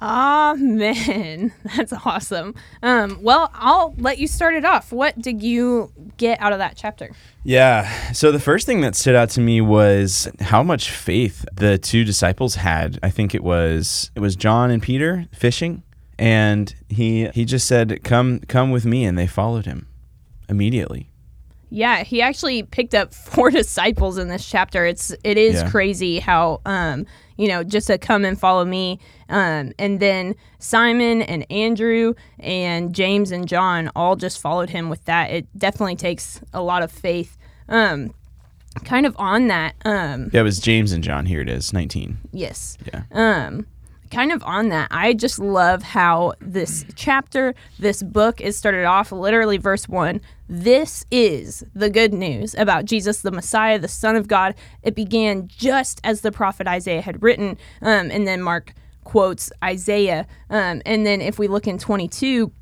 Amen. 0.00 1.53
That's 1.77 1.93
awesome. 1.93 2.55
Um, 2.83 3.19
well, 3.23 3.50
I'll 3.55 3.95
let 3.99 4.19
you 4.19 4.27
start 4.29 4.55
it 4.55 4.65
off. 4.65 4.93
What 4.93 5.21
did 5.21 5.43
you 5.43 5.93
get 6.17 6.41
out 6.41 6.53
of 6.53 6.59
that 6.59 6.77
chapter? 6.77 7.11
Yeah. 7.45 8.12
So 8.12 8.31
the 8.33 8.41
first 8.41 8.67
thing 8.67 8.81
that 8.83 8.95
stood 8.95 9.15
out 9.15 9.31
to 9.31 9.41
me 9.41 9.61
was 9.61 10.29
how 10.41 10.62
much 10.62 10.91
faith 10.91 11.45
the 11.53 11.79
two 11.79 12.05
disciples 12.05 12.56
had. 12.56 12.99
I 13.03 13.11
think 13.11 13.35
it 13.35 13.43
was 13.43 14.11
it 14.15 14.21
was 14.21 14.37
John 14.37 14.71
and 14.71 14.83
Peter 14.83 15.27
fishing, 15.33 15.83
and 16.19 16.75
he 16.89 17.29
he 17.29 17.45
just 17.45 17.67
said, 17.67 18.00
"Come, 18.05 18.41
come 18.41 18.71
with 18.71 18.85
me," 18.85 19.05
and 19.05 19.19
they 19.19 19.27
followed 19.27 19.67
him 19.67 19.89
immediately. 20.49 21.11
Yeah, 21.71 22.02
he 22.02 22.23
actually 22.23 22.62
picked 22.62 22.95
up 22.95 23.12
four 23.12 23.50
disciples 23.62 24.17
in 24.19 24.28
this 24.28 24.49
chapter. 24.49 24.87
It's 24.87 25.14
it 25.25 25.37
is 25.37 25.57
Yeah. 25.57 25.71
crazy 25.71 26.19
how 26.19 26.61
um 26.64 27.07
you 27.38 27.49
know 27.49 27.64
just 27.64 27.87
to 27.87 27.97
come 27.97 28.25
and 28.26 28.38
follow 28.38 28.64
me 28.64 28.99
um 29.30 29.73
and 29.78 30.00
then 30.00 30.35
Simon 30.59 31.23
and 31.23 31.47
Andrew 31.50 32.12
and 32.40 32.95
James 32.95 33.30
and 33.30 33.49
John 33.49 33.90
all 33.97 34.16
just 34.16 34.40
followed 34.40 34.71
him 34.71 34.90
with 34.90 35.04
that. 35.07 35.30
It 35.30 35.47
definitely 35.57 35.97
takes 35.97 36.40
a 36.52 36.61
lot 36.61 36.83
of 36.83 36.90
faith. 36.92 37.38
Um 37.68 38.12
kind 38.85 39.07
of 39.07 39.14
on 39.18 39.49
that 39.49 39.75
um 39.85 40.30
Yeah, 40.33 40.40
it 40.40 40.45
was 40.45 40.59
James 40.61 40.92
and 40.92 41.02
John. 41.02 41.26
Here 41.26 41.40
it 41.40 41.49
is, 41.49 41.73
nineteen. 41.73 42.18
yes. 42.33 42.76
Yeah. 42.92 43.02
um 43.12 43.66
kind 44.11 44.33
of 44.33 44.43
on 44.45 44.69
that. 44.69 44.88
I 44.91 45.15
just 45.15 45.38
love 45.38 45.83
how 45.83 46.35
this 46.41 46.85
chapter 46.95 47.55
this 47.79 48.03
book 48.03 48.41
is 48.41 48.57
started 48.57 48.85
off 48.85 49.12
literally 49.12 49.59
verse 49.59 49.88
1 49.88 50.21
this 50.49 51.05
is 51.11 51.65
the 51.75 51.91
good 51.91 52.15
news 52.15 52.55
about 52.55 52.87
jesus 52.87 53.21
the 53.21 53.31
messiah 53.31 53.79
the 53.79 53.88
son 53.88 54.17
of 54.17 54.29
god. 54.29 54.55
It 54.83 54.95
began 54.95 55.49
just 55.49 56.00
as 56.05 56.23
the 56.23 56.33
prophet 56.33 56.67
isaiah 56.67 57.03
had 57.03 57.23
written 57.23 57.59
um, 57.83 58.11
and 58.11 58.27
then 58.27 58.43
mark 58.43 58.75
quotes 59.09 59.50
isaiah. 59.65 60.27
Um, 60.50 60.83
and 60.85 61.07
then 61.07 61.23
if 61.23 61.38
we 61.38 61.49
look 61.49 61.67
in 61.67 61.79
22 61.79 62.53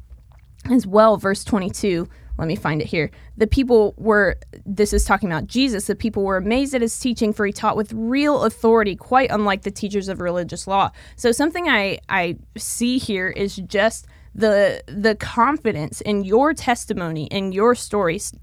as 0.71 0.87
well, 0.87 1.17
verse 1.17 1.45
22. 1.45 2.09
Let 2.39 2.49
me 2.49 2.57
find 2.57 2.83
it 2.83 2.87
here. 2.87 3.11
The 3.37 3.47
people 3.47 3.95
were, 3.97 4.37
this 4.65 4.93
is 4.93 5.05
talking 5.05 5.31
about 5.31 5.47
Jesus, 5.47 5.87
the 5.87 5.95
people 5.95 6.23
were 6.23 6.37
amazed 6.37 6.75
at 6.75 6.83
his 6.83 6.99
teaching, 6.99 7.33
for 7.33 7.47
he 7.47 7.53
taught 7.53 7.77
with 7.77 7.93
real 7.93 8.45
authority, 8.45 8.95
quite 8.97 9.31
unlike 9.31 9.63
the 9.63 9.71
teachers 9.71 10.09
of 10.09 10.21
religious 10.21 10.67
law. 10.67 10.91
So, 11.17 11.33
something 11.33 11.69
I, 11.69 11.99
I 12.09 12.37
see 12.57 12.99
here 12.99 13.29
is 13.29 13.57
just 13.57 14.07
the 14.37 14.83
the 14.87 15.15
confidence 15.15 16.03
in 16.03 16.23
your 16.23 16.53
testimony 16.53 17.25
in 17.29 17.53
your 17.53 17.75
stories 17.75 18.35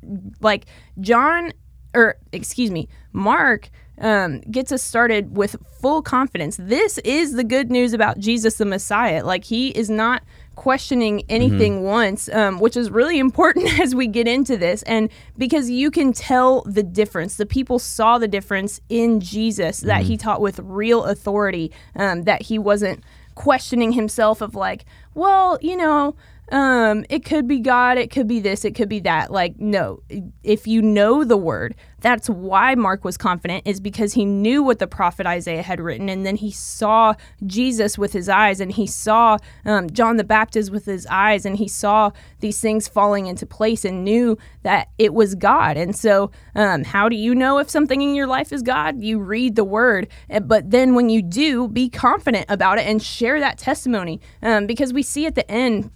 like 0.41 0.65
john 0.99 1.53
or 1.93 2.15
excuse 2.31 2.71
me 2.71 2.89
mark 3.13 3.69
um, 3.99 4.41
gets 4.49 4.71
us 4.71 4.81
started 4.81 5.37
with 5.37 5.55
full 5.79 6.01
confidence 6.01 6.57
this 6.59 6.97
is 6.99 7.33
the 7.33 7.43
good 7.43 7.69
news 7.69 7.93
about 7.93 8.17
jesus 8.17 8.55
the 8.55 8.65
messiah 8.65 9.23
like 9.23 9.43
he 9.43 9.69
is 9.69 9.87
not 9.87 10.23
questioning 10.55 11.23
anything 11.29 11.83
once 11.83 12.29
um, 12.29 12.59
which 12.59 12.77
is 12.77 12.89
really 12.91 13.19
important 13.27 13.79
as 13.79 13.95
we 13.95 14.07
get 14.07 14.27
into 14.27 14.55
this 14.57 14.83
and 14.83 15.09
because 15.37 15.69
you 15.69 15.89
can 15.89 16.13
tell 16.13 16.61
the 16.63 16.83
difference. 16.83 17.35
The 17.35 17.45
people 17.45 17.79
saw 17.79 18.17
the 18.17 18.27
difference 18.27 18.79
in 18.89 19.19
jesus 19.19 19.79
that 19.81 20.03
he 20.03 20.17
taught 20.17 20.41
with 20.41 20.59
real 20.59 21.03
authority 21.05 21.71
um, 21.95 22.23
that 22.23 22.43
he 22.43 22.59
wasn't 22.59 23.03
questioning 23.35 23.93
himself 23.93 24.41
of 24.41 24.53
like 24.53 24.85
well 25.15 25.57
you 25.61 25.75
know 25.75 26.15
um, 26.51 27.05
it 27.09 27.23
could 27.23 27.47
be 27.47 27.59
God, 27.59 27.97
it 27.97 28.11
could 28.11 28.27
be 28.27 28.39
this, 28.39 28.65
it 28.65 28.75
could 28.75 28.89
be 28.89 28.99
that. 29.01 29.31
Like, 29.31 29.59
no, 29.59 30.01
if 30.43 30.67
you 30.67 30.81
know 30.81 31.23
the 31.23 31.37
word, 31.37 31.75
that's 32.01 32.29
why 32.29 32.75
Mark 32.75 33.05
was 33.05 33.17
confident, 33.17 33.65
is 33.65 33.79
because 33.79 34.13
he 34.13 34.25
knew 34.25 34.61
what 34.61 34.79
the 34.79 34.87
prophet 34.87 35.25
Isaiah 35.25 35.61
had 35.61 35.79
written. 35.79 36.09
And 36.09 36.25
then 36.25 36.35
he 36.35 36.51
saw 36.51 37.13
Jesus 37.45 37.97
with 37.97 38.11
his 38.11 38.27
eyes, 38.27 38.59
and 38.59 38.73
he 38.73 38.85
saw 38.85 39.37
um, 39.65 39.89
John 39.89 40.17
the 40.17 40.25
Baptist 40.25 40.69
with 40.69 40.85
his 40.85 41.07
eyes, 41.09 41.45
and 41.45 41.55
he 41.55 41.67
saw 41.67 42.11
these 42.41 42.59
things 42.59 42.89
falling 42.89 43.27
into 43.27 43.45
place 43.45 43.85
and 43.85 44.03
knew 44.03 44.37
that 44.63 44.89
it 44.97 45.13
was 45.13 45.35
God. 45.35 45.77
And 45.77 45.95
so, 45.95 46.29
um, 46.55 46.83
how 46.83 47.07
do 47.07 47.15
you 47.15 47.33
know 47.33 47.57
if 47.59 47.69
something 47.69 48.01
in 48.01 48.15
your 48.15 48.27
life 48.27 48.51
is 48.51 48.61
God? 48.61 49.01
You 49.01 49.19
read 49.19 49.55
the 49.55 49.63
word. 49.63 50.09
Eh, 50.29 50.39
but 50.39 50.71
then 50.71 50.93
when 50.93 51.09
you 51.09 51.21
do, 51.21 51.69
be 51.69 51.89
confident 51.89 52.45
about 52.49 52.79
it 52.79 52.85
and 52.85 53.01
share 53.01 53.39
that 53.39 53.57
testimony. 53.57 54.19
Um, 54.41 54.67
because 54.67 54.91
we 54.91 55.03
see 55.03 55.25
at 55.25 55.35
the 55.35 55.49
end, 55.49 55.89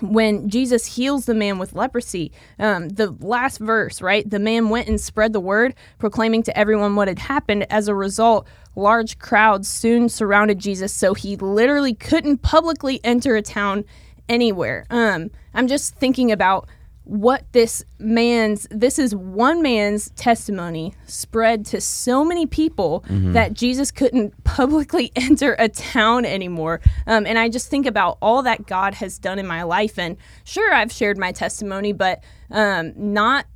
when 0.00 0.48
Jesus 0.48 0.86
heals 0.86 1.26
the 1.26 1.34
man 1.34 1.58
with 1.58 1.74
leprosy, 1.74 2.32
um, 2.58 2.88
the 2.88 3.10
last 3.20 3.58
verse, 3.58 4.00
right? 4.02 4.28
The 4.28 4.38
man 4.38 4.68
went 4.68 4.88
and 4.88 5.00
spread 5.00 5.32
the 5.32 5.40
word, 5.40 5.74
proclaiming 5.98 6.42
to 6.44 6.58
everyone 6.58 6.96
what 6.96 7.08
had 7.08 7.18
happened. 7.18 7.66
As 7.70 7.88
a 7.88 7.94
result, 7.94 8.46
large 8.76 9.18
crowds 9.18 9.68
soon 9.68 10.08
surrounded 10.08 10.58
Jesus, 10.58 10.92
so 10.92 11.14
he 11.14 11.36
literally 11.36 11.94
couldn't 11.94 12.38
publicly 12.38 13.00
enter 13.04 13.36
a 13.36 13.42
town 13.42 13.84
anywhere. 14.28 14.86
Um, 14.90 15.30
I'm 15.54 15.68
just 15.68 15.94
thinking 15.96 16.32
about 16.32 16.68
what 17.04 17.44
this 17.52 17.84
man's 17.98 18.66
this 18.70 18.98
is 18.98 19.14
one 19.14 19.60
man's 19.60 20.08
testimony 20.10 20.94
spread 21.06 21.66
to 21.66 21.78
so 21.78 22.24
many 22.24 22.46
people 22.46 23.04
mm-hmm. 23.06 23.32
that 23.32 23.52
jesus 23.52 23.90
couldn't 23.90 24.32
publicly 24.44 25.12
enter 25.16 25.54
a 25.58 25.68
town 25.68 26.24
anymore. 26.24 26.80
Um, 27.06 27.26
and 27.26 27.38
i 27.38 27.48
just 27.48 27.68
think 27.68 27.86
about 27.86 28.16
all 28.22 28.42
that 28.42 28.66
god 28.66 28.94
has 28.94 29.18
done 29.18 29.38
in 29.38 29.46
my 29.46 29.62
life. 29.62 29.98
And 29.98 30.16
sure 30.44 30.72
i've 30.72 30.92
shared 30.92 31.18
my 31.18 31.32
testimony 31.32 31.92
but 31.92 32.22
um, 32.50 32.92
not 32.96 33.46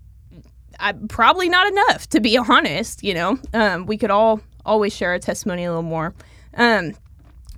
I, 0.81 0.93
probably 1.09 1.49
not 1.49 1.67
enough 1.67 2.09
to 2.11 2.21
be 2.21 2.37
honest 2.49 3.02
you 3.02 3.14
know? 3.14 3.38
Um, 3.55 3.87
we 3.87 3.97
could 3.97 4.11
all 4.11 4.40
always 4.67 4.95
share 4.95 5.11
our 5.11 5.19
testimony 5.19 5.64
a 5.64 5.71
little 5.71 5.83
more. 5.83 6.14
Um, 6.55 6.93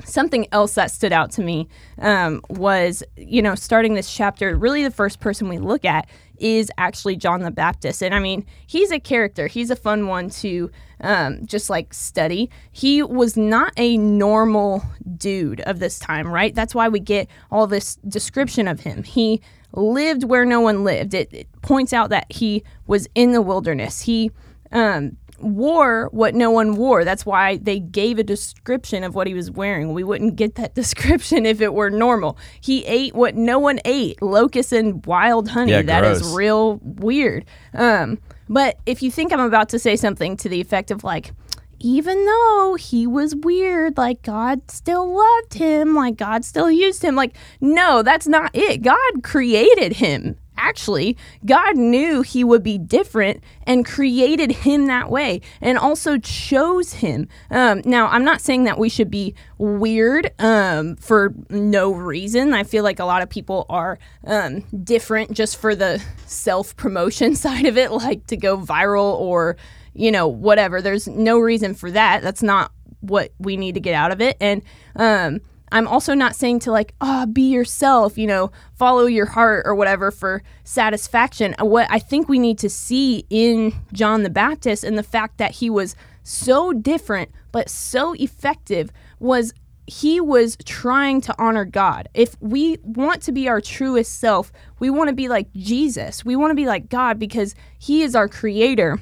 something 0.04 0.46
else 0.52 0.74
that 0.74 0.90
stood 0.90 1.12
out 1.12 1.30
to 1.32 1.42
me 1.42 1.68
um, 1.98 2.40
was, 2.48 3.02
you 3.16 3.42
know, 3.42 3.54
starting 3.54 3.94
this 3.94 4.12
chapter, 4.12 4.56
really 4.56 4.82
the 4.82 4.90
first 4.90 5.20
person 5.20 5.48
we 5.48 5.58
look 5.58 5.84
at 5.84 6.08
is 6.38 6.70
actually 6.78 7.16
John 7.16 7.40
the 7.40 7.50
Baptist. 7.50 8.02
And 8.02 8.14
I 8.14 8.18
mean, 8.18 8.46
he's 8.66 8.90
a 8.90 8.98
character, 8.98 9.46
he's 9.46 9.70
a 9.70 9.76
fun 9.76 10.06
one 10.06 10.30
to 10.30 10.70
um, 11.02 11.46
just 11.46 11.70
like 11.70 11.92
study. 11.94 12.50
He 12.72 13.02
was 13.02 13.36
not 13.36 13.72
a 13.76 13.96
normal 13.98 14.82
dude 15.16 15.60
of 15.62 15.78
this 15.78 15.98
time, 15.98 16.32
right? 16.32 16.54
That's 16.54 16.74
why 16.74 16.88
we 16.88 17.00
get 17.00 17.28
all 17.50 17.66
this 17.66 17.96
description 18.08 18.68
of 18.68 18.80
him. 18.80 19.02
He 19.02 19.40
lived 19.72 20.24
where 20.24 20.44
no 20.44 20.60
one 20.60 20.82
lived. 20.82 21.14
It, 21.14 21.32
it 21.32 21.62
points 21.62 21.92
out 21.92 22.10
that 22.10 22.26
he 22.30 22.64
was 22.86 23.06
in 23.14 23.32
the 23.32 23.42
wilderness. 23.42 24.02
He 24.02 24.30
um, 24.72 25.16
wore 25.42 26.08
what 26.12 26.34
no 26.34 26.50
one 26.50 26.76
wore. 26.76 27.04
That's 27.04 27.26
why 27.26 27.58
they 27.58 27.78
gave 27.78 28.18
a 28.18 28.22
description 28.22 29.04
of 29.04 29.14
what 29.14 29.26
he 29.26 29.34
was 29.34 29.50
wearing. 29.50 29.92
We 29.92 30.04
wouldn't 30.04 30.36
get 30.36 30.54
that 30.56 30.74
description 30.80 31.46
if 31.46 31.60
it 31.60 31.74
were 31.74 31.90
normal. 31.90 32.38
He 32.60 32.84
ate 32.86 33.14
what 33.14 33.34
no 33.34 33.58
one 33.58 33.80
ate 33.84 34.20
locusts 34.22 34.72
and 34.72 35.04
wild 35.06 35.48
honey. 35.48 35.72
Yeah, 35.72 35.82
that 35.82 36.02
gross. 36.02 36.20
is 36.20 36.34
real 36.34 36.80
weird. 36.82 37.44
Um, 37.74 38.18
but 38.48 38.78
if 38.86 39.02
you 39.02 39.10
think 39.10 39.32
I'm 39.32 39.40
about 39.40 39.68
to 39.70 39.78
say 39.78 39.96
something 39.96 40.36
to 40.38 40.48
the 40.48 40.60
effect 40.60 40.90
of 40.90 41.04
like, 41.04 41.32
even 41.78 42.26
though 42.26 42.76
he 42.78 43.06
was 43.06 43.34
weird, 43.34 43.96
like 43.96 44.22
God 44.22 44.70
still 44.70 45.16
loved 45.16 45.54
him, 45.54 45.94
like 45.94 46.16
God 46.16 46.44
still 46.44 46.70
used 46.70 47.02
him. 47.02 47.16
Like, 47.16 47.34
no, 47.60 48.02
that's 48.02 48.26
not 48.26 48.50
it. 48.54 48.82
God 48.82 49.22
created 49.22 49.94
him 49.94 50.36
actually, 50.60 51.16
God 51.44 51.76
knew 51.76 52.22
he 52.22 52.44
would 52.44 52.62
be 52.62 52.78
different 52.78 53.42
and 53.64 53.84
created 53.84 54.52
him 54.52 54.86
that 54.86 55.10
way 55.10 55.40
and 55.60 55.78
also 55.78 56.18
chose 56.18 56.94
him. 56.94 57.28
Um, 57.50 57.82
now, 57.84 58.08
I'm 58.08 58.24
not 58.24 58.40
saying 58.40 58.64
that 58.64 58.78
we 58.78 58.88
should 58.88 59.10
be 59.10 59.34
weird 59.58 60.30
um, 60.38 60.96
for 60.96 61.34
no 61.48 61.92
reason. 61.92 62.54
I 62.54 62.64
feel 62.64 62.84
like 62.84 62.98
a 62.98 63.04
lot 63.04 63.22
of 63.22 63.30
people 63.30 63.66
are 63.68 63.98
um, 64.26 64.60
different 64.84 65.32
just 65.32 65.56
for 65.56 65.74
the 65.74 66.02
self 66.26 66.76
promotion 66.76 67.34
side 67.36 67.66
of 67.66 67.76
it, 67.76 67.90
like 67.90 68.26
to 68.26 68.36
go 68.36 68.58
viral 68.58 69.14
or, 69.14 69.56
you 69.94 70.12
know, 70.12 70.28
whatever. 70.28 70.80
There's 70.82 71.08
no 71.08 71.38
reason 71.38 71.74
for 71.74 71.90
that. 71.90 72.22
That's 72.22 72.42
not 72.42 72.72
what 73.00 73.32
we 73.38 73.56
need 73.56 73.74
to 73.74 73.80
get 73.80 73.94
out 73.94 74.12
of 74.12 74.20
it. 74.20 74.36
And, 74.40 74.62
um, 74.94 75.40
I'm 75.72 75.86
also 75.86 76.14
not 76.14 76.34
saying 76.34 76.60
to 76.60 76.72
like, 76.72 76.94
oh, 77.00 77.26
be 77.26 77.50
yourself, 77.50 78.18
you 78.18 78.26
know, 78.26 78.50
follow 78.74 79.06
your 79.06 79.26
heart 79.26 79.62
or 79.66 79.74
whatever 79.74 80.10
for 80.10 80.42
satisfaction. 80.64 81.54
What 81.60 81.86
I 81.90 81.98
think 81.98 82.28
we 82.28 82.38
need 82.38 82.58
to 82.58 82.70
see 82.70 83.24
in 83.30 83.72
John 83.92 84.22
the 84.22 84.30
Baptist 84.30 84.84
and 84.84 84.98
the 84.98 85.02
fact 85.02 85.38
that 85.38 85.52
he 85.52 85.70
was 85.70 85.94
so 86.22 86.72
different 86.72 87.30
but 87.52 87.68
so 87.68 88.14
effective 88.14 88.90
was 89.18 89.52
he 89.86 90.20
was 90.20 90.56
trying 90.64 91.20
to 91.22 91.34
honor 91.38 91.64
God. 91.64 92.08
If 92.14 92.36
we 92.40 92.78
want 92.82 93.22
to 93.22 93.32
be 93.32 93.48
our 93.48 93.60
truest 93.60 94.20
self, 94.20 94.52
we 94.78 94.88
want 94.88 95.08
to 95.08 95.14
be 95.14 95.28
like 95.28 95.52
Jesus. 95.52 96.24
We 96.24 96.36
want 96.36 96.52
to 96.52 96.54
be 96.54 96.66
like 96.66 96.88
God 96.88 97.18
because 97.18 97.54
he 97.78 98.02
is 98.02 98.14
our 98.14 98.28
creator. 98.28 99.00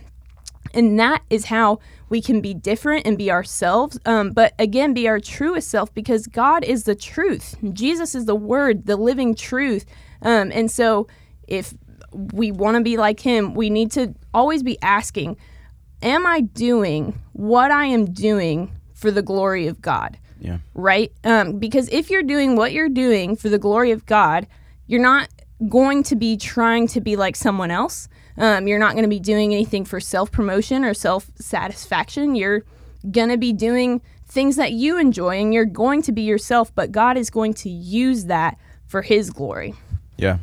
And 0.75 0.99
that 0.99 1.23
is 1.31 1.47
how 1.47 1.81
we 2.09 2.21
can 2.21 2.41
be 2.41 2.55
different 2.55 3.07
and 3.07 3.19
be 3.19 3.31
ourselves, 3.31 3.99
um, 4.07 4.33
but 4.33 4.55
again, 4.59 4.95
be 4.95 5.09
our 5.09 5.21
truest 5.21 5.69
self 5.69 5.93
because 5.93 6.27
God 6.27 6.65
is 6.65 6.85
the 6.85 6.95
truth. 6.95 7.57
Jesus 7.73 8.15
is 8.15 8.25
the 8.25 8.35
Word, 8.35 8.87
the 8.87 8.97
living 8.97 9.35
truth. 9.35 9.85
Um, 10.23 10.51
and 10.53 10.71
so, 10.71 11.07
if 11.47 11.75
we 12.13 12.51
want 12.51 12.77
to 12.77 12.83
be 12.83 12.97
like 12.97 13.21
Him, 13.21 13.55
we 13.55 13.71
need 13.71 13.91
to 13.93 14.15
always 14.33 14.63
be 14.63 14.81
asking, 14.83 15.37
Am 16.01 16.27
I 16.27 16.41
doing 16.41 17.19
what 17.33 17.71
I 17.71 17.87
am 17.87 18.13
doing 18.13 18.71
for 18.95 19.11
the 19.11 19.23
glory 19.23 19.67
of 19.67 19.83
God? 19.83 20.17
Yeah. 20.41 20.59
Right? 20.75 21.13
Um, 21.25 21.59
because 21.59 21.89
if 21.89 22.09
you're 22.09 22.23
doing 22.23 22.55
what 22.55 22.73
you're 22.73 22.89
doing 22.89 23.35
for 23.35 23.49
the 23.49 23.59
glory 23.59 23.91
of 23.91 24.07
God, 24.07 24.47
you're 24.87 25.03
not 25.03 25.29
going 25.69 26.05
to 26.05 26.17
be 26.17 26.37
trying 26.37 26.87
to 26.89 27.01
be 27.01 27.17
like 27.17 27.35
someone 27.35 27.71
else. 27.71 28.09
Um, 28.39 28.69
you're 28.69 28.79
not 28.79 28.93
going 28.93 29.03
to 29.03 29.09
be 29.09 29.21
doing 29.21 29.53
anything 29.53 29.85
for 29.85 30.01
self 30.01 30.31
promotion 30.31 30.85
or 30.85 30.95
self 30.95 31.31
satisfaction. 31.37 32.35
You're 32.35 32.65
going 33.11 33.29
to 33.29 33.37
be 33.37 33.53
doing 33.53 34.01
things 34.27 34.57
that 34.57 34.73
you 34.73 34.99
enjoy 34.99 35.41
and 35.41 35.53
you're 35.53 35.65
going 35.65 36.03
to 36.03 36.13
be 36.13 36.23
yourself, 36.23 36.75
but 36.75 36.93
God 36.93 37.17
is 37.17 37.31
going 37.31 37.55
to 37.55 37.69
use 37.69 38.27
that 38.27 38.59
for 38.87 39.03
His 39.03 39.31
glory. 39.31 39.75
Yeah. 40.17 40.39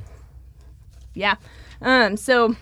Yeah. 1.13 1.35
Um, 1.81 2.17
so, 2.17 2.55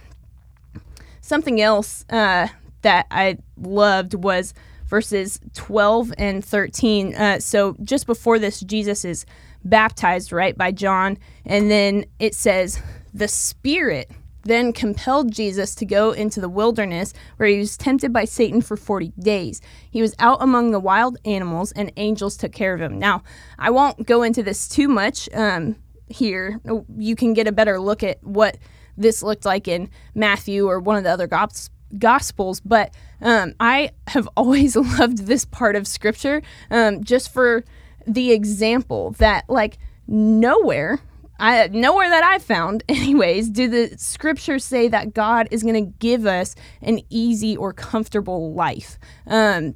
something 1.21 1.61
else 1.61 2.05
uh, 2.09 2.47
that 2.83 3.07
I 3.09 3.37
loved 3.57 4.13
was 4.13 4.53
verses 4.87 5.39
12 5.55 6.13
and 6.17 6.45
13. 6.45 7.15
Uh, 7.15 7.39
so, 7.39 7.75
just 7.81 8.05
before 8.05 8.37
this, 8.37 8.59
Jesus 8.59 9.03
is 9.03 9.25
baptized, 9.63 10.31
right, 10.31 10.55
by 10.55 10.71
John. 10.71 11.17
And 11.45 11.71
then 11.71 12.05
it 12.19 12.35
says, 12.35 12.81
the 13.13 13.27
Spirit 13.27 14.11
then 14.43 14.73
compelled 14.73 15.31
Jesus 15.31 15.75
to 15.75 15.85
go 15.85 16.11
into 16.11 16.39
the 16.39 16.49
wilderness 16.49 17.13
where 17.37 17.49
he 17.49 17.59
was 17.59 17.77
tempted 17.77 18.13
by 18.13 18.25
Satan 18.25 18.61
for 18.61 18.77
40 18.77 19.13
days. 19.19 19.61
He 19.89 20.01
was 20.01 20.15
out 20.19 20.37
among 20.41 20.71
the 20.71 20.79
wild 20.79 21.17
animals, 21.25 21.71
and 21.71 21.91
angels 21.97 22.37
took 22.37 22.51
care 22.51 22.73
of 22.73 22.81
him. 22.81 22.99
Now, 22.99 23.23
I 23.57 23.69
won't 23.69 24.05
go 24.05 24.23
into 24.23 24.43
this 24.43 24.67
too 24.67 24.87
much 24.87 25.29
um, 25.33 25.75
here. 26.07 26.59
You 26.97 27.15
can 27.15 27.33
get 27.33 27.47
a 27.47 27.51
better 27.51 27.79
look 27.79 28.03
at 28.03 28.23
what 28.23 28.57
this 28.97 29.23
looked 29.23 29.45
like 29.45 29.67
in 29.67 29.89
Matthew 30.13 30.67
or 30.67 30.79
one 30.79 30.97
of 30.97 31.03
the 31.03 31.11
other 31.11 31.29
Gospels, 31.97 32.59
but 32.59 32.93
um, 33.21 33.53
I 33.59 33.91
have 34.07 34.27
always 34.37 34.75
loved 34.75 35.25
this 35.25 35.45
part 35.45 35.75
of 35.75 35.87
Scripture 35.87 36.41
um, 36.69 37.03
just 37.03 37.31
for 37.31 37.63
the 38.05 38.31
example 38.31 39.11
that, 39.11 39.45
like, 39.47 39.77
nowhere 40.07 40.99
I 41.43 41.67
nowhere 41.67 42.09
that 42.09 42.23
I've 42.23 42.41
found, 42.41 42.83
anyways, 42.89 43.49
do 43.49 43.67
the 43.67 43.97
scriptures 43.97 44.63
say 44.63 44.87
that 44.87 45.13
God 45.13 45.49
is 45.51 45.61
going 45.61 45.75
to 45.75 45.93
give 45.99 46.25
us 46.25 46.55
an 46.81 47.01
easy 47.09 47.57
or 47.57 47.73
comfortable 47.73 48.53
life. 48.53 48.97
Um, 49.27 49.75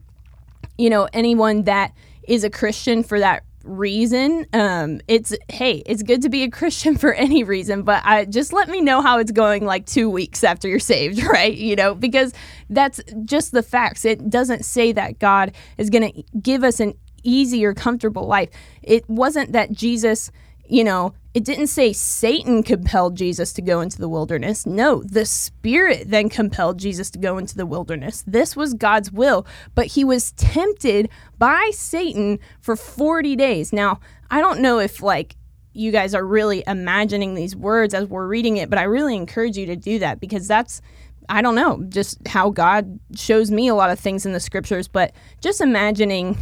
you 0.78 0.90
know, 0.90 1.10
anyone 1.12 1.64
that 1.64 1.94
is 2.26 2.46
a 2.46 2.50
Christian 2.50 3.04
for 3.04 3.20
that 3.20 3.44
reason, 3.66 4.46
um, 4.54 5.02
it's 5.10 5.36
hey, 5.50 5.84
it's 5.86 6.04
good 6.04 6.22
to 6.22 6.30
be 6.30 6.44
a 6.44 6.50
Christian 6.50 6.98
for 7.04 7.14
any 7.14 7.44
reason, 7.44 7.84
but 7.84 8.02
I 8.06 8.24
just 8.24 8.54
let 8.54 8.70
me 8.70 8.80
know 8.80 9.02
how 9.02 9.20
it's 9.20 9.34
going 9.34 9.66
like 9.66 9.86
two 9.86 10.10
weeks 10.10 10.46
after 10.46 10.70
you're 10.70 10.80
saved, 10.80 11.22
right? 11.30 11.54
You 11.54 11.76
know, 11.76 11.94
because 11.94 12.34
that's 12.70 13.02
just 13.26 13.52
the 13.52 13.64
facts. 13.64 14.06
It 14.06 14.30
doesn't 14.30 14.64
say 14.64 14.94
that 14.94 15.20
God 15.20 15.52
is 15.78 15.90
going 15.90 16.14
to 16.14 16.24
give 16.40 16.64
us 16.64 16.80
an 16.80 16.94
easy 17.24 17.66
or 17.66 17.74
comfortable 17.74 18.26
life. 18.26 18.52
It 18.82 19.10
wasn't 19.10 19.52
that 19.52 19.74
Jesus 19.74 20.32
you 20.70 20.84
know, 20.84 21.14
it 21.34 21.46
didn't 21.46 21.68
say 21.68 21.94
Satan 21.94 22.64
compelled 22.64 23.16
Jesus 23.16 23.54
to 23.54 23.62
go 23.62 23.82
into 23.82 23.98
the 23.98 24.10
wilderness. 24.10 24.66
No, 24.66 25.04
the 25.04 25.26
Spirit 25.26 26.10
then 26.10 26.30
compelled 26.30 26.80
Jesus 26.80 27.12
to 27.12 27.20
go 27.20 27.38
into 27.38 27.56
the 27.56 27.66
wilderness. 27.66 28.24
This 28.26 28.56
was 28.56 28.74
God's 28.74 29.12
will, 29.12 29.46
but 29.76 29.88
he 29.88 30.04
was 30.04 30.32
tempted 30.34 31.10
by 31.38 31.72
Satan 31.74 32.40
for 32.60 32.76
40 32.76 33.36
days. 33.36 33.72
Now, 33.72 34.00
I 34.32 34.42
don't 34.42 34.62
know 34.62 34.80
if, 34.80 35.02
like, 35.02 35.36
you 35.74 35.92
guys 35.92 36.16
are 36.16 36.26
really 36.26 36.64
imagining 36.66 37.36
these 37.36 37.56
words 37.56 37.94
as 37.94 38.08
we're 38.08 38.28
reading 38.28 38.58
it, 38.58 38.70
but 38.70 38.80
I 38.80 38.84
really 38.84 39.16
encourage 39.16 39.58
you 39.58 39.68
to 39.68 39.76
do 39.76 40.00
that 40.00 40.20
because 40.20 40.48
that's 40.48 40.82
I 41.30 41.42
don't 41.42 41.56
know, 41.56 41.84
just 41.90 42.26
how 42.28 42.50
God 42.50 43.00
shows 43.16 43.52
me 43.52 43.68
a 43.68 43.76
lot 43.76 43.90
of 43.90 44.00
things 44.00 44.26
in 44.26 44.32
the 44.32 44.40
scriptures, 44.40 44.88
but 44.88 45.14
just 45.42 45.60
imagining 45.60 46.38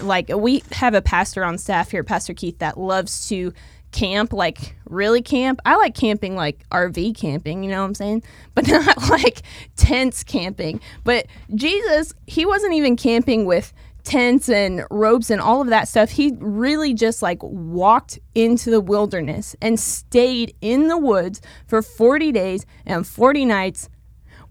like 0.00 0.28
we 0.34 0.62
have 0.72 0.94
a 0.94 1.02
pastor 1.02 1.44
on 1.44 1.58
staff 1.58 1.90
here, 1.90 2.04
Pastor 2.04 2.34
Keith, 2.34 2.58
that 2.58 2.78
loves 2.78 3.28
to 3.28 3.52
camp, 3.92 4.32
like 4.32 4.76
really 4.86 5.22
camp. 5.22 5.60
I 5.64 5.76
like 5.76 5.94
camping 5.94 6.34
like 6.34 6.68
RV 6.70 7.16
camping, 7.16 7.62
you 7.62 7.70
know 7.70 7.80
what 7.80 7.88
I'm 7.88 7.94
saying? 7.94 8.22
But 8.54 8.68
not 8.68 9.08
like 9.08 9.42
tents 9.76 10.22
camping. 10.22 10.80
But 11.02 11.26
Jesus, 11.54 12.12
he 12.26 12.46
wasn't 12.46 12.74
even 12.74 12.96
camping 12.96 13.46
with 13.46 13.72
tents 14.04 14.48
and 14.48 14.84
ropes 14.90 15.30
and 15.30 15.40
all 15.40 15.60
of 15.60 15.68
that 15.68 15.88
stuff. 15.88 16.10
He 16.10 16.32
really 16.38 16.94
just 16.94 17.22
like 17.22 17.42
walked 17.42 18.18
into 18.34 18.70
the 18.70 18.80
wilderness 18.80 19.56
and 19.60 19.80
stayed 19.80 20.54
in 20.60 20.88
the 20.88 20.98
woods 20.98 21.40
for 21.66 21.82
40 21.82 22.30
days 22.30 22.66
and 22.86 23.06
40 23.06 23.46
nights 23.46 23.88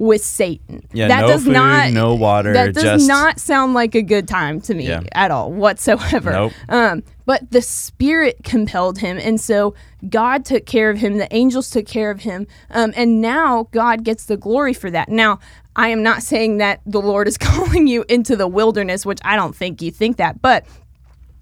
with 0.04 0.24
Satan. 0.24 0.86
Yeah, 0.92 1.08
that 1.08 1.22
no 1.22 1.28
does 1.28 1.44
food, 1.46 1.54
not 1.54 1.92
no 1.94 2.14
water, 2.14 2.52
That 2.52 2.74
does 2.74 2.84
just- 2.84 3.08
not 3.08 3.40
sound 3.40 3.74
like 3.74 3.96
a 3.96 4.02
good 4.02 4.28
time 4.28 4.60
to 4.62 4.74
me 4.74 4.88
Yeah. 4.88 5.00
at 5.14 5.32
all 5.32 5.50
whatsoever. 5.52 6.32
Nope. 6.32 6.52
Um, 6.68 7.04
but 7.26 7.50
the 7.52 7.62
spirit 7.62 8.38
compelled 8.44 8.98
him, 9.00 9.18
and 9.18 9.40
so 9.40 9.74
God 10.10 10.44
took 10.44 10.66
care 10.66 10.90
of 10.90 10.98
him. 10.98 11.18
The 11.20 11.34
angels 11.34 11.70
took 11.70 11.86
care 11.86 12.12
of 12.12 12.20
him, 12.22 12.48
um, 12.70 12.92
and 12.98 13.22
now 13.22 13.70
God 13.72 14.04
gets 14.04 14.26
the 14.26 14.36
glory 14.36 14.74
for 14.74 14.92
that. 14.92 15.08
Now, 15.08 15.40
I 15.78 15.88
am 15.88 16.04
not 16.04 16.22
saying 16.22 16.58
that 16.58 16.82
the 16.86 17.02
Lord 17.02 17.28
is 17.30 17.38
calling 17.50 17.88
you 17.88 18.04
into 18.10 18.36
the 18.36 18.48
wilderness, 18.48 19.06
which 19.06 19.20
I 19.24 19.38
don't 19.38 19.56
think 19.56 19.82
you 19.82 19.90
think 19.90 20.18
that, 20.18 20.42
but 20.42 20.66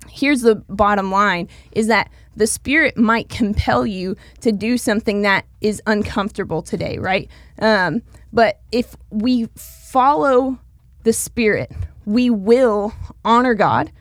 here's 0.07 0.41
the 0.41 0.55
bottom 0.69 1.09
line 1.09 1.47
is 1.71 1.87
that 1.87 2.09
the 2.35 2.47
spirit 2.47 2.97
might 2.97 3.29
compel 3.29 3.85
you 3.85 4.15
to 4.39 4.51
do 4.51 4.77
something 4.77 5.21
that 5.21 5.45
is 5.59 5.81
uncomfortable 5.87 6.61
today 6.61 6.97
right 6.97 7.29
um, 7.59 8.01
but 8.31 8.59
if 8.71 8.95
we 9.09 9.47
follow 9.55 10.59
the 11.03 11.13
spirit 11.13 11.71
we 12.05 12.29
will 12.29 12.93
honor 13.25 13.53
god 13.53 13.91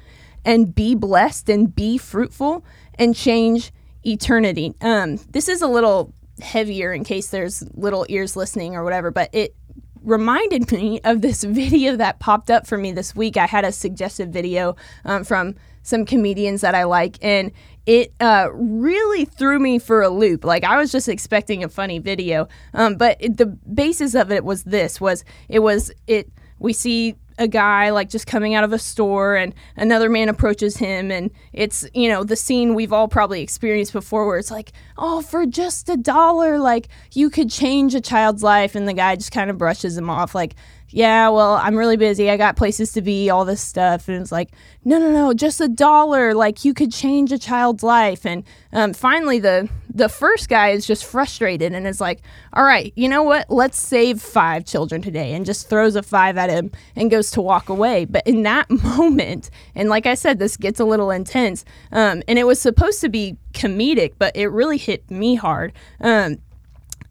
and 0.44 0.74
be 0.74 0.94
blessed 0.94 1.48
and 1.48 1.74
be 1.74 1.98
fruitful 1.98 2.64
and 2.98 3.14
change 3.14 3.72
eternity 4.04 4.74
um, 4.80 5.16
this 5.30 5.48
is 5.48 5.62
a 5.62 5.68
little 5.68 6.14
heavier 6.40 6.92
in 6.92 7.04
case 7.04 7.28
there's 7.28 7.62
little 7.74 8.06
ears 8.08 8.34
listening 8.36 8.74
or 8.74 8.82
whatever 8.82 9.10
but 9.10 9.28
it 9.32 9.54
reminded 10.02 10.70
me 10.72 11.00
of 11.04 11.22
this 11.22 11.44
video 11.44 11.96
that 11.96 12.18
popped 12.18 12.50
up 12.50 12.66
for 12.66 12.78
me 12.78 12.92
this 12.92 13.14
week. 13.14 13.36
I 13.36 13.46
had 13.46 13.64
a 13.64 13.72
suggested 13.72 14.32
video 14.32 14.76
um, 15.04 15.24
from 15.24 15.54
some 15.82 16.04
comedians 16.04 16.60
that 16.60 16.74
I 16.74 16.84
like, 16.84 17.18
and 17.22 17.52
it 17.86 18.12
uh, 18.20 18.48
really 18.52 19.24
threw 19.24 19.58
me 19.58 19.78
for 19.78 20.02
a 20.02 20.08
loop. 20.08 20.44
Like 20.44 20.64
I 20.64 20.76
was 20.76 20.92
just 20.92 21.08
expecting 21.08 21.64
a 21.64 21.68
funny 21.68 21.98
video, 21.98 22.48
um, 22.74 22.96
but 22.96 23.16
it, 23.20 23.36
the 23.36 23.46
basis 23.46 24.14
of 24.14 24.30
it 24.30 24.44
was 24.44 24.64
this: 24.64 25.00
was 25.00 25.24
it 25.48 25.60
was 25.60 25.90
it 26.06 26.30
we 26.58 26.72
see 26.72 27.16
a 27.40 27.48
guy 27.48 27.88
like 27.88 28.10
just 28.10 28.26
coming 28.26 28.54
out 28.54 28.64
of 28.64 28.72
a 28.72 28.78
store 28.78 29.34
and 29.34 29.54
another 29.74 30.10
man 30.10 30.28
approaches 30.28 30.76
him. 30.76 31.10
And 31.10 31.30
it's 31.54 31.86
you 31.94 32.08
know 32.08 32.22
the 32.22 32.36
scene 32.36 32.74
we've 32.74 32.92
all 32.92 33.08
probably 33.08 33.40
experienced 33.40 33.94
before 33.94 34.26
where 34.26 34.38
it's 34.38 34.50
like 34.50 34.72
oh 34.98 35.22
for 35.22 35.46
just 35.46 35.88
a 35.88 35.96
dollar 35.96 36.58
like 36.58 36.88
you 37.12 37.30
could 37.30 37.50
change 37.50 37.94
a 37.94 38.00
child's 38.00 38.42
life. 38.42 38.74
And 38.74 38.86
the 38.86 38.92
guy 38.92 39.16
just 39.16 39.32
kind 39.32 39.50
of 39.50 39.56
brushes 39.58 39.96
him 39.96 40.10
off. 40.10 40.34
Like 40.34 40.54
yeah 40.92 41.28
well 41.28 41.54
i'm 41.54 41.76
really 41.76 41.96
busy. 41.96 42.30
I 42.30 42.36
got 42.36 42.56
places 42.56 42.92
to 42.92 43.02
be 43.02 43.30
all 43.30 43.44
this 43.44 43.60
stuff. 43.60 44.08
And 44.08 44.20
it's 44.20 44.32
like 44.32 44.50
no 44.84 44.98
no 44.98 45.10
no 45.10 45.32
just 45.32 45.60
a 45.60 45.68
dollar. 45.68 46.34
Like 46.34 46.64
you 46.64 46.74
could 46.74 46.92
change 46.92 47.32
a 47.32 47.38
child's 47.38 47.82
life. 47.82 48.26
And 48.26 48.44
um, 48.72 48.92
finally 48.92 49.38
the 49.38 49.68
the 49.92 50.08
first 50.08 50.48
guy 50.48 50.70
is 50.70 50.86
just 50.86 51.04
frustrated 51.04 51.72
and 51.72 51.86
is 51.86 52.00
like 52.00 52.20
all 52.52 52.64
right 52.64 52.92
you 52.96 53.08
know 53.08 53.22
what? 53.22 53.50
Let's 53.50 53.78
save 53.78 54.20
five 54.20 54.64
children 54.64 55.02
today. 55.02 55.32
And 55.34 55.46
just 55.46 55.68
throws 55.68 55.96
a 55.96 56.02
five 56.02 56.36
at 56.36 56.50
him 56.50 56.70
and 56.96 57.10
goes 57.10 57.30
to 57.32 57.40
walk 57.40 57.68
away. 57.68 58.04
But 58.04 58.26
in 58.26 58.42
that 58.42 58.68
moment 58.70 59.50
and 59.74 59.88
like 59.88 60.06
i 60.06 60.14
said 60.14 60.38
this 60.38 60.56
gets 60.56 60.80
a 60.80 60.84
little 60.84 61.10
intense 61.10 61.64
um, 61.92 62.22
and 62.26 62.38
it 62.38 62.44
was 62.44 62.60
supposed 62.60 63.00
to 63.00 63.08
be 63.08 63.36
comedic 63.52 64.14
but 64.18 64.36
it 64.36 64.48
really 64.48 64.78
hit 64.78 65.10
me 65.10 65.34
hard. 65.34 65.72
Um, 66.00 66.38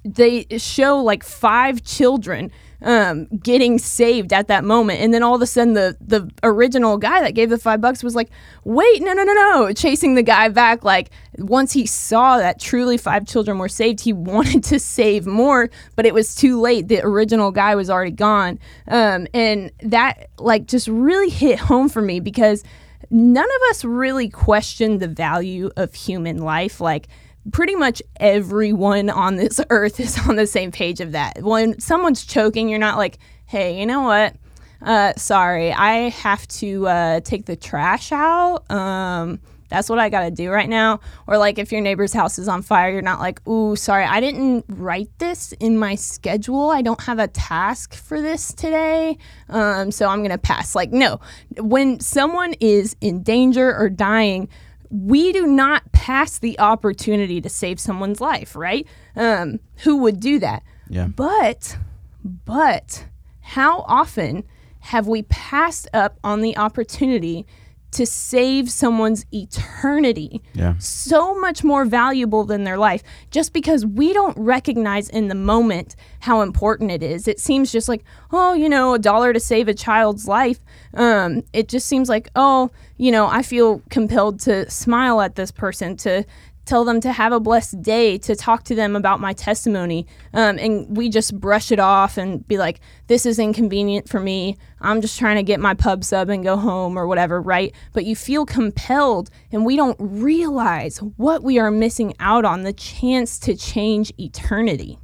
they 0.04 0.46
show 0.58 1.02
like 1.02 1.24
five 1.24 1.84
children 1.84 2.52
um, 2.82 3.28
getting 3.44 3.78
saved 3.78 4.32
at 4.32 4.48
that 4.48 4.64
moment, 4.64 5.02
and 5.02 5.14
then 5.14 5.24
all 5.24 5.36
of 5.36 5.42
a 5.42 5.48
sudden 5.48 5.74
the 5.74 5.98
the 6.00 6.30
original 6.44 6.98
guy 6.98 7.22
that 7.22 7.36
gave 7.36 7.50
the 7.50 7.58
five 7.58 7.82
bucks 7.82 8.04
was 8.04 8.16
like, 8.16 8.30
"Wait, 8.64 9.02
no, 9.02 9.14
no, 9.14 9.24
no, 9.24 9.34
no!" 9.34 9.74
Chasing 9.74 10.16
the 10.16 10.24
guy 10.24 10.48
back. 10.50 10.84
Like 10.84 11.12
once 11.38 11.74
he 11.74 11.86
saw 11.86 12.38
that 12.38 12.60
truly 12.60 12.98
five 12.98 13.26
children 13.26 13.58
were 13.58 13.70
saved, 13.70 14.02
he 14.02 14.14
wanted 14.30 14.64
to 14.66 14.80
save 14.80 15.26
more, 15.26 15.70
but 15.96 16.06
it 16.06 16.14
was 16.14 16.36
too 16.36 16.60
late. 16.60 16.88
The 16.88 17.02
original 17.02 17.52
guy 17.52 17.76
was 17.76 17.90
already 17.90 18.12
gone, 18.12 18.60
um, 18.88 19.28
and 19.34 19.72
that 19.84 20.30
like 20.40 20.66
just 20.66 20.88
really 20.88 21.30
hit 21.30 21.60
home 21.60 21.90
for 21.90 22.02
me 22.02 22.20
because 22.20 22.64
none 23.10 23.46
of 23.46 23.70
us 23.70 23.84
really 23.84 24.30
question 24.30 25.00
the 25.00 25.08
value 25.08 25.70
of 25.76 25.94
human 25.94 26.38
life, 26.38 26.80
like 26.80 27.08
pretty 27.52 27.76
much 27.76 28.02
everyone 28.20 29.10
on 29.10 29.36
this 29.36 29.60
earth 29.70 30.00
is 30.00 30.18
on 30.28 30.36
the 30.36 30.48
same 30.48 30.72
page 30.72 31.00
of 31.00 31.14
that. 31.14 31.42
When 31.42 31.80
someone's 31.80 32.26
choking, 32.26 32.70
you're 32.70 32.80
not 32.80 32.98
like, 32.98 33.18
hey, 33.46 33.80
you 33.80 33.86
know 33.86 34.02
what? 34.02 34.36
Uh, 34.82 35.14
sorry, 35.18 35.74
I 35.74 36.10
have 36.10 36.48
to 36.48 36.88
uh, 36.88 37.20
take 37.22 37.46
the 37.46 37.56
trash 37.56 38.12
out. 38.12 38.70
Um, 38.72 39.40
that's 39.70 39.88
what 39.88 40.00
I 40.00 40.10
got 40.10 40.22
to 40.22 40.32
do 40.32 40.50
right 40.50 40.68
now. 40.68 41.00
Or 41.28 41.38
like 41.38 41.60
if 41.60 41.72
your 41.72 41.82
neighbor's 41.82 42.12
house 42.12 42.40
is 42.40 42.48
on 42.48 42.62
fire, 42.62 42.92
you're 42.92 43.02
not 43.02 43.20
like, 43.20 43.48
ooh, 43.48 43.76
sorry, 43.76 44.04
I 44.04 44.20
didn't 44.20 44.66
write 44.68 45.10
this 45.20 45.52
in 45.54 45.78
my 45.78 45.96
schedule. 45.96 46.72
I 46.72 46.82
don't 46.82 47.02
have 47.02 47.20
a 47.20 47.28
task 47.28 47.94
for 47.94 48.22
this 48.22 48.52
today. 48.52 49.18
Um, 49.48 49.92
so 49.92 50.08
I'm 50.08 50.20
going 50.20 50.32
to 50.32 50.38
pass. 50.40 50.76
Like, 50.76 50.92
no. 50.92 51.20
When 51.58 52.00
someone 52.00 52.54
is 52.60 52.96
in 53.00 53.22
danger 53.22 53.76
or 53.76 53.90
dying, 53.90 54.50
we 54.90 55.32
do 55.32 55.46
not 55.46 55.92
pass 55.92 56.40
the 56.40 56.60
opportunity 56.60 57.40
to 57.42 57.50
save 57.50 57.80
someone's 57.80 58.20
life, 58.20 58.56
right? 58.56 58.88
Um, 59.16 59.60
who 59.84 59.98
would 59.98 60.20
do 60.20 60.40
that? 60.40 60.64
Yeah. 60.90 61.08
But, 61.08 61.78
but 62.24 63.06
how 63.42 63.82
often 63.88 64.44
have 64.80 65.08
we 65.08 65.24
passed 65.24 65.88
up 65.94 66.18
on 66.24 66.42
the 66.42 66.58
opportunity 66.58 67.46
to 67.92 68.06
save 68.06 68.70
someone's 68.70 69.26
eternity? 69.32 70.42
Yeah. 70.54 70.76
So 70.80 71.40
much 71.40 71.64
more 71.64 71.86
valuable 71.86 72.44
than 72.44 72.64
their 72.64 72.78
life 72.78 73.04
just 73.32 73.54
because 73.54 73.86
we 73.86 74.14
don't 74.14 74.38
recognize 74.38 75.10
in 75.10 75.28
the 75.28 75.36
moment 75.36 75.96
how 76.20 76.42
important 76.42 76.92
it 76.92 77.04
is. 77.04 77.28
It 77.28 77.40
seems 77.40 77.72
just 77.72 77.88
like, 77.88 78.04
oh, 78.32 78.54
you 78.54 78.70
know, 78.70 78.94
a 78.94 79.00
dollar 79.00 79.34
to 79.34 79.40
save 79.40 79.68
a 79.68 79.74
child's 79.74 80.28
life. 80.28 80.60
Um, 80.94 81.44
it 81.54 81.68
just 81.68 81.88
seems 81.88 82.10
like, 82.10 82.30
oh, 82.36 82.70
you 82.98 83.12
know, 83.12 83.28
I 83.28 83.42
feel 83.42 83.82
compelled 83.90 84.40
to 84.42 84.70
smile 84.70 85.22
at 85.22 85.36
this 85.36 85.52
person, 85.52 85.98
to 85.98 86.26
tell 86.66 86.84
them 86.84 87.02
to 87.02 87.12
have 87.12 87.32
a 87.32 87.40
blessed 87.40 87.82
day, 87.82 88.18
to 88.20 88.36
talk 88.36 88.64
to 88.66 88.76
them 88.76 88.96
about 88.96 89.20
my 89.20 89.34
testimony. 89.34 90.06
Um, 90.34 90.60
and 90.60 90.96
we 90.96 91.10
just 91.10 91.40
brush 91.40 91.72
it 91.72 91.80
off 91.80 92.18
and 92.18 92.48
be 92.48 92.58
like, 92.58 92.80
this 93.08 93.26
is 93.26 93.40
inconvenient 93.40 94.08
for 94.08 94.20
me. 94.20 94.56
I'm 94.82 95.02
just 95.02 95.18
trying 95.18 95.38
to 95.38 95.44
get 95.44 95.60
my 95.60 95.74
pub 95.74 96.04
sub 96.04 96.30
and 96.30 96.44
go 96.44 96.58
home 96.58 96.98
or 96.98 97.08
whatever, 97.08 97.42
right? 97.42 97.74
But 97.94 98.06
you 98.06 98.16
feel 98.16 98.46
compelled, 98.46 99.30
and 99.52 99.66
we 99.66 99.76
don't 99.76 99.98
realize 100.00 100.98
what 101.18 101.44
we 101.44 101.58
are 101.60 101.72
missing 101.72 102.14
out 102.20 102.46
on 102.46 102.64
the 102.64 102.74
chance 102.74 103.40
to 103.40 103.56
change 103.56 104.14
eternity. 104.20 105.00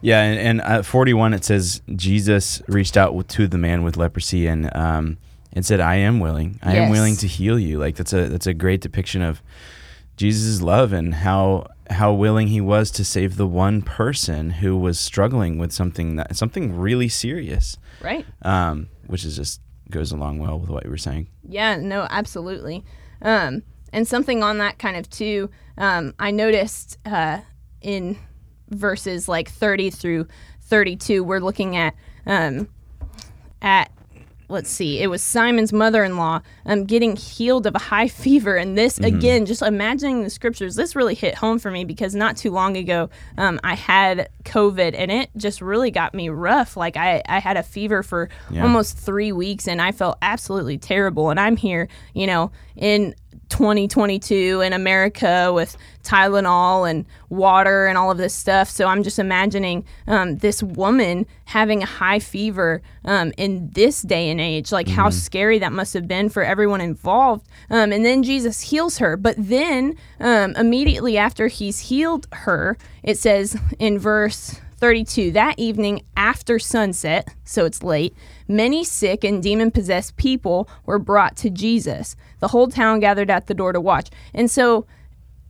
Yeah, 0.00 0.22
and, 0.22 0.38
and 0.38 0.60
uh, 0.60 0.82
41 0.82 1.34
it 1.34 1.44
says 1.44 1.82
Jesus 1.96 2.62
reached 2.68 2.96
out 2.96 3.28
to 3.30 3.48
the 3.48 3.58
man 3.58 3.82
with 3.82 3.96
leprosy 3.96 4.46
and 4.46 4.74
um, 4.76 5.18
and 5.52 5.66
said, 5.66 5.80
"I 5.80 5.96
am 5.96 6.20
willing. 6.20 6.60
I 6.62 6.76
am 6.76 6.90
willing 6.90 7.16
to 7.16 7.26
heal 7.26 7.58
you." 7.58 7.78
Like 7.78 7.96
that's 7.96 8.12
a 8.12 8.28
that's 8.28 8.46
a 8.46 8.54
great 8.54 8.80
depiction 8.80 9.22
of 9.22 9.42
Jesus' 10.18 10.60
love 10.60 10.92
and 10.92 11.14
how 11.14 11.68
how 11.90 12.12
willing 12.12 12.48
he 12.48 12.60
was 12.60 12.90
to 12.90 13.02
save 13.02 13.36
the 13.36 13.46
one 13.46 13.80
person 13.80 14.50
who 14.50 14.76
was 14.76 15.00
struggling 15.00 15.56
with 15.56 15.72
something 15.72 16.16
that 16.16 16.36
something 16.36 16.76
really 16.76 17.08
serious, 17.08 17.78
Right. 18.02 18.26
um, 18.42 18.88
which 19.06 19.24
is 19.24 19.36
just 19.36 19.62
goes 19.90 20.12
along 20.12 20.38
well 20.38 20.58
with 20.58 20.68
what 20.68 20.84
you 20.84 20.90
were 20.90 20.98
saying. 20.98 21.28
Yeah, 21.48 21.76
no, 21.76 22.06
absolutely. 22.10 22.84
Um, 23.22 23.62
and 23.90 24.06
something 24.06 24.42
on 24.42 24.58
that 24.58 24.78
kind 24.78 24.98
of 24.98 25.08
too, 25.08 25.48
um, 25.78 26.12
I 26.18 26.30
noticed 26.30 26.98
uh, 27.06 27.38
in 27.80 28.18
verses 28.68 29.28
like 29.30 29.48
30 29.48 29.88
through 29.88 30.26
32, 30.60 31.24
we're 31.24 31.38
looking 31.40 31.74
at 31.74 31.94
um, 32.26 32.68
at 33.62 33.90
let's 34.48 34.70
see, 34.70 35.00
it 35.00 35.08
was 35.08 35.22
Simon's 35.22 35.72
mother-in-law 35.72 36.40
um, 36.66 36.84
getting 36.84 37.16
healed 37.16 37.66
of 37.66 37.74
a 37.74 37.78
high 37.78 38.08
fever, 38.24 38.56
and 38.56 38.76
this 38.78 38.98
again, 38.98 39.44
just 39.46 39.62
imagining 39.62 40.22
the 40.22 40.30
scriptures, 40.30 40.74
this 40.74 40.96
really 40.96 41.14
hit 41.14 41.34
home 41.34 41.58
for 41.58 41.70
me 41.70 41.84
because 41.84 42.14
not 42.14 42.36
too 42.36 42.50
long 42.50 42.76
ago, 42.76 43.10
um, 43.36 43.60
I 43.62 43.74
had 43.74 44.28
COVID, 44.44 44.94
and 44.96 45.10
it 45.12 45.30
just 45.36 45.60
really 45.60 45.90
got 45.90 46.14
me 46.14 46.28
rough. 46.30 46.76
Like 46.76 46.96
I, 46.96 47.22
I 47.28 47.38
had 47.40 47.56
a 47.56 47.62
fever 47.62 48.02
for 48.02 48.28
Yeah. 48.50 48.62
almost 48.62 48.96
three 48.98 49.32
weeks, 49.32 49.68
and 49.68 49.80
I 49.82 49.92
felt 49.92 50.16
absolutely 50.22 50.78
terrible. 50.78 51.30
And 51.30 51.38
I'm 51.38 51.56
here, 51.56 51.88
you 52.14 52.26
know, 52.26 52.50
in 52.76 53.14
2022 53.48 54.60
in 54.60 54.72
America 54.72 55.52
with 55.52 55.76
Tylenol 56.02 56.88
and 56.88 57.04
water 57.28 57.86
and 57.86 57.98
all 57.98 58.10
of 58.10 58.18
this 58.18 58.34
stuff. 58.34 58.70
So 58.70 58.86
I'm 58.86 59.02
just 59.02 59.18
imagining 59.18 59.84
um, 60.06 60.38
this 60.38 60.62
woman 60.62 61.26
having 61.44 61.82
a 61.82 61.86
high 61.86 62.18
fever 62.18 62.82
um, 63.04 63.32
in 63.36 63.70
this 63.70 64.02
day 64.02 64.30
and 64.30 64.40
age, 64.40 64.72
like 64.72 64.86
mm-hmm. 64.86 64.96
how 64.96 65.10
scary 65.10 65.58
that 65.58 65.72
must 65.72 65.94
have 65.94 66.08
been 66.08 66.28
for 66.28 66.42
everyone 66.42 66.80
involved. 66.80 67.46
Um, 67.70 67.92
and 67.92 68.04
then 68.04 68.22
Jesus 68.22 68.60
heals 68.62 68.98
her. 68.98 69.16
But 69.16 69.36
then 69.38 69.96
um, 70.20 70.54
immediately 70.56 71.18
after 71.18 71.48
he's 71.48 71.80
healed 71.80 72.26
her, 72.32 72.78
it 73.02 73.18
says 73.18 73.56
in 73.78 73.98
verse 73.98 74.60
32 74.78 75.32
That 75.32 75.58
evening 75.58 76.02
after 76.16 76.58
sunset, 76.58 77.34
so 77.44 77.64
it's 77.64 77.82
late, 77.82 78.14
many 78.46 78.84
sick 78.84 79.24
and 79.24 79.42
demon 79.42 79.70
possessed 79.70 80.16
people 80.16 80.68
were 80.86 80.98
brought 80.98 81.36
to 81.38 81.50
Jesus. 81.50 82.16
The 82.38 82.48
whole 82.48 82.68
town 82.68 83.00
gathered 83.00 83.30
at 83.30 83.46
the 83.46 83.54
door 83.54 83.72
to 83.72 83.80
watch. 83.80 84.08
And 84.34 84.50
so, 84.50 84.86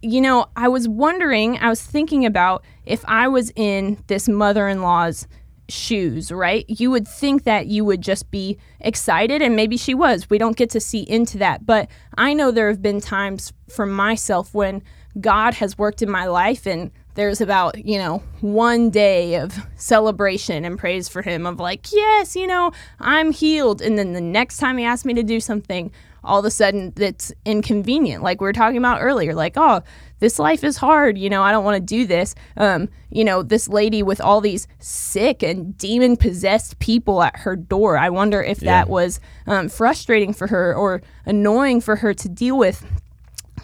you 0.00 0.20
know, 0.20 0.46
I 0.56 0.68
was 0.68 0.88
wondering, 0.88 1.58
I 1.58 1.68
was 1.68 1.82
thinking 1.82 2.24
about 2.24 2.64
if 2.86 3.04
I 3.06 3.28
was 3.28 3.52
in 3.54 4.02
this 4.06 4.28
mother 4.28 4.66
in 4.66 4.80
law's 4.80 5.26
shoes, 5.68 6.32
right? 6.32 6.64
You 6.68 6.90
would 6.90 7.06
think 7.06 7.44
that 7.44 7.66
you 7.66 7.84
would 7.84 8.00
just 8.00 8.30
be 8.30 8.58
excited, 8.80 9.42
and 9.42 9.54
maybe 9.54 9.76
she 9.76 9.94
was. 9.94 10.30
We 10.30 10.38
don't 10.38 10.56
get 10.56 10.70
to 10.70 10.80
see 10.80 11.02
into 11.02 11.38
that. 11.38 11.66
But 11.66 11.90
I 12.16 12.32
know 12.32 12.50
there 12.50 12.68
have 12.68 12.80
been 12.80 13.00
times 13.00 13.52
for 13.68 13.84
myself 13.84 14.54
when 14.54 14.82
God 15.20 15.54
has 15.54 15.76
worked 15.76 16.00
in 16.00 16.10
my 16.10 16.26
life 16.26 16.66
and 16.66 16.90
there's 17.18 17.40
about, 17.40 17.84
you 17.84 17.98
know, 17.98 18.22
one 18.42 18.90
day 18.90 19.34
of 19.34 19.58
celebration 19.74 20.64
and 20.64 20.78
praise 20.78 21.08
for 21.08 21.20
him 21.20 21.46
of 21.46 21.58
like, 21.58 21.90
yes, 21.92 22.36
you 22.36 22.46
know, 22.46 22.70
I'm 23.00 23.32
healed. 23.32 23.82
And 23.82 23.98
then 23.98 24.12
the 24.12 24.20
next 24.20 24.58
time 24.58 24.78
he 24.78 24.84
asks 24.84 25.04
me 25.04 25.14
to 25.14 25.24
do 25.24 25.40
something, 25.40 25.90
all 26.22 26.38
of 26.38 26.44
a 26.44 26.50
sudden 26.52 26.92
it's 26.96 27.32
inconvenient. 27.44 28.22
Like 28.22 28.40
we 28.40 28.44
were 28.44 28.52
talking 28.52 28.78
about 28.78 29.02
earlier, 29.02 29.34
like, 29.34 29.54
oh, 29.56 29.82
this 30.20 30.38
life 30.38 30.62
is 30.62 30.76
hard. 30.76 31.18
You 31.18 31.28
know, 31.28 31.42
I 31.42 31.50
don't 31.50 31.64
want 31.64 31.74
to 31.74 31.80
do 31.80 32.06
this. 32.06 32.36
Um, 32.56 32.88
you 33.10 33.24
know, 33.24 33.42
this 33.42 33.68
lady 33.68 34.00
with 34.00 34.20
all 34.20 34.40
these 34.40 34.68
sick 34.78 35.42
and 35.42 35.76
demon 35.76 36.16
possessed 36.16 36.78
people 36.78 37.20
at 37.24 37.38
her 37.38 37.56
door. 37.56 37.98
I 37.98 38.10
wonder 38.10 38.40
if 38.40 38.62
yeah. 38.62 38.70
that 38.70 38.88
was 38.88 39.18
um, 39.48 39.68
frustrating 39.68 40.32
for 40.32 40.46
her 40.46 40.72
or 40.72 41.02
annoying 41.26 41.80
for 41.80 41.96
her 41.96 42.14
to 42.14 42.28
deal 42.28 42.56
with. 42.56 42.86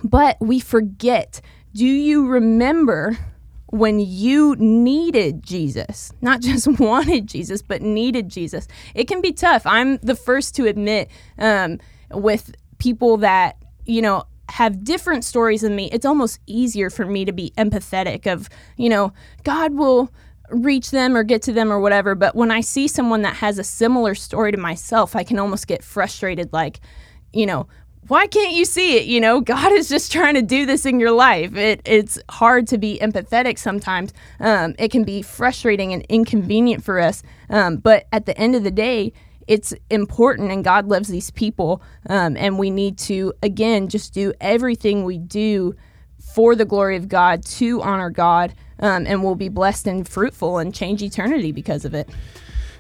But 0.02 0.38
we 0.40 0.58
forget. 0.58 1.40
Do 1.72 1.86
you 1.86 2.26
remember 2.26 3.16
when 3.74 3.98
you 3.98 4.54
needed 4.56 5.42
Jesus, 5.42 6.12
not 6.20 6.40
just 6.40 6.68
wanted 6.78 7.26
Jesus, 7.26 7.60
but 7.60 7.82
needed 7.82 8.28
Jesus. 8.28 8.68
It 8.94 9.08
can 9.08 9.20
be 9.20 9.32
tough. 9.32 9.66
I'm 9.66 9.96
the 9.96 10.14
first 10.14 10.54
to 10.56 10.66
admit 10.66 11.10
um, 11.38 11.80
with 12.12 12.54
people 12.78 13.16
that, 13.16 13.56
you 13.84 14.00
know, 14.00 14.26
have 14.48 14.84
different 14.84 15.24
stories 15.24 15.62
than 15.62 15.74
me, 15.74 15.90
it's 15.90 16.06
almost 16.06 16.38
easier 16.46 16.88
for 16.88 17.04
me 17.04 17.24
to 17.24 17.32
be 17.32 17.52
empathetic 17.58 18.30
of, 18.30 18.48
you 18.76 18.88
know, 18.88 19.12
God 19.42 19.74
will 19.74 20.12
reach 20.50 20.92
them 20.92 21.16
or 21.16 21.24
get 21.24 21.42
to 21.42 21.52
them 21.52 21.72
or 21.72 21.80
whatever. 21.80 22.14
But 22.14 22.36
when 22.36 22.52
I 22.52 22.60
see 22.60 22.86
someone 22.86 23.22
that 23.22 23.36
has 23.36 23.58
a 23.58 23.64
similar 23.64 24.14
story 24.14 24.52
to 24.52 24.58
myself, 24.58 25.16
I 25.16 25.24
can 25.24 25.40
almost 25.40 25.66
get 25.66 25.82
frustrated 25.82 26.52
like, 26.52 26.78
you 27.32 27.46
know, 27.46 27.66
why 28.08 28.26
can't 28.26 28.52
you 28.52 28.64
see 28.64 28.96
it? 28.96 29.06
You 29.06 29.20
know, 29.20 29.40
God 29.54 29.72
is 29.72 29.88
just 29.88 30.12
trying 30.12 30.34
to 30.34 30.42
do 30.42 30.66
this 30.66 30.86
in 30.86 31.00
your 31.00 31.12
life. 31.12 31.54
It, 31.56 31.80
it's 31.84 32.18
hard 32.28 32.66
to 32.68 32.78
be 32.78 32.98
empathetic 33.00 33.58
sometimes. 33.58 34.12
Um, 34.40 34.74
it 34.78 34.90
can 34.90 35.04
be 35.04 35.22
frustrating 35.22 35.92
and 35.92 36.02
inconvenient 36.08 36.84
for 36.84 36.98
us. 37.00 37.22
Um, 37.50 37.76
but 37.76 38.06
at 38.12 38.26
the 38.26 38.36
end 38.38 38.54
of 38.54 38.64
the 38.64 38.70
day, 38.70 39.12
it's 39.46 39.74
important, 39.90 40.50
and 40.50 40.64
God 40.64 40.86
loves 40.86 41.08
these 41.08 41.30
people. 41.30 41.82
Um, 42.08 42.36
and 42.36 42.58
we 42.58 42.70
need 42.70 42.98
to, 42.98 43.34
again, 43.42 43.88
just 43.88 44.14
do 44.14 44.32
everything 44.40 45.04
we 45.04 45.18
do 45.18 45.74
for 46.18 46.56
the 46.56 46.64
glory 46.64 46.96
of 46.96 47.08
God 47.08 47.44
to 47.44 47.82
honor 47.82 48.10
God. 48.10 48.54
Um, 48.80 49.06
and 49.06 49.22
we'll 49.22 49.34
be 49.34 49.48
blessed 49.48 49.86
and 49.86 50.08
fruitful 50.08 50.58
and 50.58 50.74
change 50.74 51.02
eternity 51.02 51.52
because 51.52 51.84
of 51.84 51.94
it. 51.94 52.08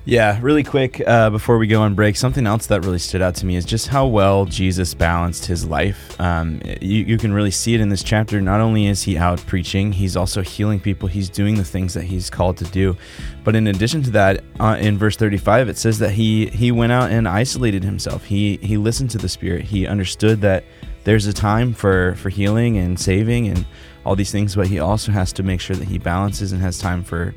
Yeah, 0.06 0.38
really 0.42 0.62
quick 0.62 1.00
uh, 1.06 1.30
before 1.30 1.56
we 1.56 1.66
go 1.66 1.80
on 1.80 1.94
break, 1.94 2.16
something 2.16 2.46
else 2.46 2.66
that 2.66 2.84
really 2.84 2.98
stood 2.98 3.22
out 3.22 3.36
to 3.36 3.46
me 3.46 3.56
is 3.56 3.64
just 3.64 3.88
how 3.88 4.06
well 4.06 4.44
Jesus 4.44 4.92
balanced 4.92 5.46
his 5.46 5.64
life. 5.64 6.20
Um, 6.20 6.60
you, 6.82 7.04
you 7.04 7.16
can 7.16 7.32
really 7.32 7.50
see 7.50 7.72
it 7.72 7.80
in 7.80 7.88
this 7.88 8.02
chapter. 8.02 8.38
Not 8.42 8.60
only 8.60 8.86
is 8.86 9.02
he 9.02 9.16
out 9.16 9.38
preaching, 9.46 9.92
he's 9.92 10.14
also 10.14 10.42
healing 10.42 10.78
people, 10.78 11.08
he's 11.08 11.30
doing 11.30 11.54
the 11.54 11.64
things 11.64 11.94
that 11.94 12.04
he's 12.04 12.28
called 12.28 12.58
to 12.58 12.64
do. 12.64 12.94
But 13.44 13.56
in 13.56 13.66
addition 13.66 14.02
to 14.02 14.10
that, 14.10 14.44
uh, 14.60 14.76
in 14.78 14.98
verse 14.98 15.16
35, 15.16 15.70
it 15.70 15.78
says 15.78 15.98
that 16.00 16.10
he, 16.10 16.48
he 16.48 16.70
went 16.70 16.92
out 16.92 17.10
and 17.10 17.26
isolated 17.26 17.82
himself. 17.82 18.26
He, 18.26 18.58
he 18.58 18.76
listened 18.76 19.08
to 19.12 19.18
the 19.18 19.28
Spirit, 19.30 19.62
he 19.62 19.86
understood 19.86 20.42
that 20.42 20.64
there's 21.04 21.26
a 21.26 21.32
time 21.32 21.72
for, 21.72 22.14
for 22.16 22.28
healing 22.28 22.76
and 22.76 23.00
saving 23.00 23.48
and 23.48 23.64
all 24.04 24.16
these 24.16 24.30
things, 24.32 24.54
but 24.54 24.66
he 24.66 24.80
also 24.80 25.12
has 25.12 25.32
to 25.32 25.42
make 25.42 25.62
sure 25.62 25.76
that 25.76 25.88
he 25.88 25.96
balances 25.96 26.52
and 26.52 26.60
has 26.60 26.78
time 26.78 27.02
for, 27.02 27.34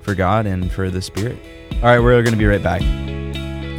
for 0.00 0.14
God 0.14 0.46
and 0.46 0.70
for 0.70 0.90
the 0.90 1.02
Spirit. 1.02 1.38
All 1.74 1.82
right, 1.82 1.98
we're 1.98 2.22
going 2.22 2.32
to 2.32 2.38
be 2.38 2.46
right 2.46 2.62
back. 2.62 2.82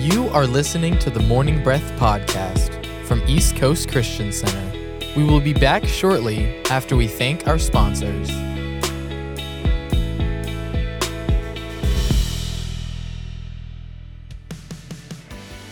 You 0.01 0.29
are 0.29 0.47
listening 0.47 0.97
to 0.99 1.09
the 1.09 1.19
Morning 1.19 1.61
Breath 1.63 1.91
podcast 1.99 2.85
from 3.05 3.21
East 3.27 3.55
Coast 3.55 3.89
Christian 3.89 4.31
Center. 4.31 4.71
We 5.15 5.23
will 5.23 5.41
be 5.41 5.53
back 5.53 5.85
shortly 5.85 6.63
after 6.65 6.95
we 6.95 7.07
thank 7.07 7.47
our 7.47 7.59
sponsors. 7.59 8.29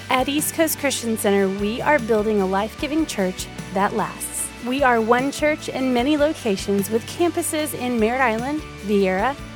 At 0.09 0.27
East 0.27 0.53
Coast 0.53 0.79
Christian 0.79 1.17
Center, 1.17 1.47
we 1.47 1.81
are 1.81 1.97
building 1.97 2.41
a 2.41 2.45
life 2.45 2.79
giving 2.81 3.05
church 3.05 3.47
that 3.73 3.93
lasts. 3.93 4.49
We 4.67 4.83
are 4.83 4.99
one 4.99 5.31
church 5.31 5.69
in 5.69 5.93
many 5.93 6.17
locations 6.17 6.89
with 6.89 7.05
campuses 7.05 7.73
in 7.73 7.99
Merritt 7.99 8.19
Island, 8.19 8.61
Viera, 8.81 9.35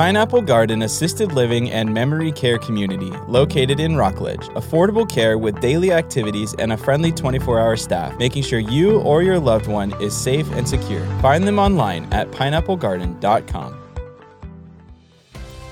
Pineapple 0.00 0.40
Garden 0.40 0.80
Assisted 0.80 1.32
Living 1.32 1.70
and 1.70 1.92
Memory 1.92 2.32
Care 2.32 2.56
Community, 2.56 3.10
located 3.28 3.80
in 3.80 3.96
Rockledge. 3.96 4.48
Affordable 4.56 5.06
care 5.06 5.36
with 5.36 5.60
daily 5.60 5.92
activities 5.92 6.54
and 6.54 6.72
a 6.72 6.76
friendly 6.78 7.12
24 7.12 7.60
hour 7.60 7.76
staff, 7.76 8.16
making 8.18 8.44
sure 8.44 8.60
you 8.60 9.00
or 9.00 9.22
your 9.22 9.38
loved 9.38 9.66
one 9.66 9.92
is 10.00 10.16
safe 10.16 10.50
and 10.52 10.66
secure. 10.66 11.04
Find 11.20 11.46
them 11.46 11.58
online 11.58 12.10
at 12.14 12.30
pineapplegarden.com. 12.30 13.89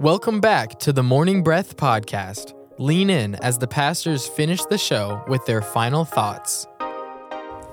Welcome 0.00 0.40
back 0.40 0.78
to 0.78 0.94
the 0.94 1.02
Morning 1.02 1.42
Breath 1.42 1.76
podcast. 1.76 2.54
Lean 2.78 3.10
in 3.10 3.34
as 3.34 3.58
the 3.58 3.66
pastors 3.66 4.26
finish 4.26 4.64
the 4.64 4.78
show 4.78 5.22
with 5.28 5.44
their 5.44 5.60
final 5.60 6.06
thoughts. 6.06 6.66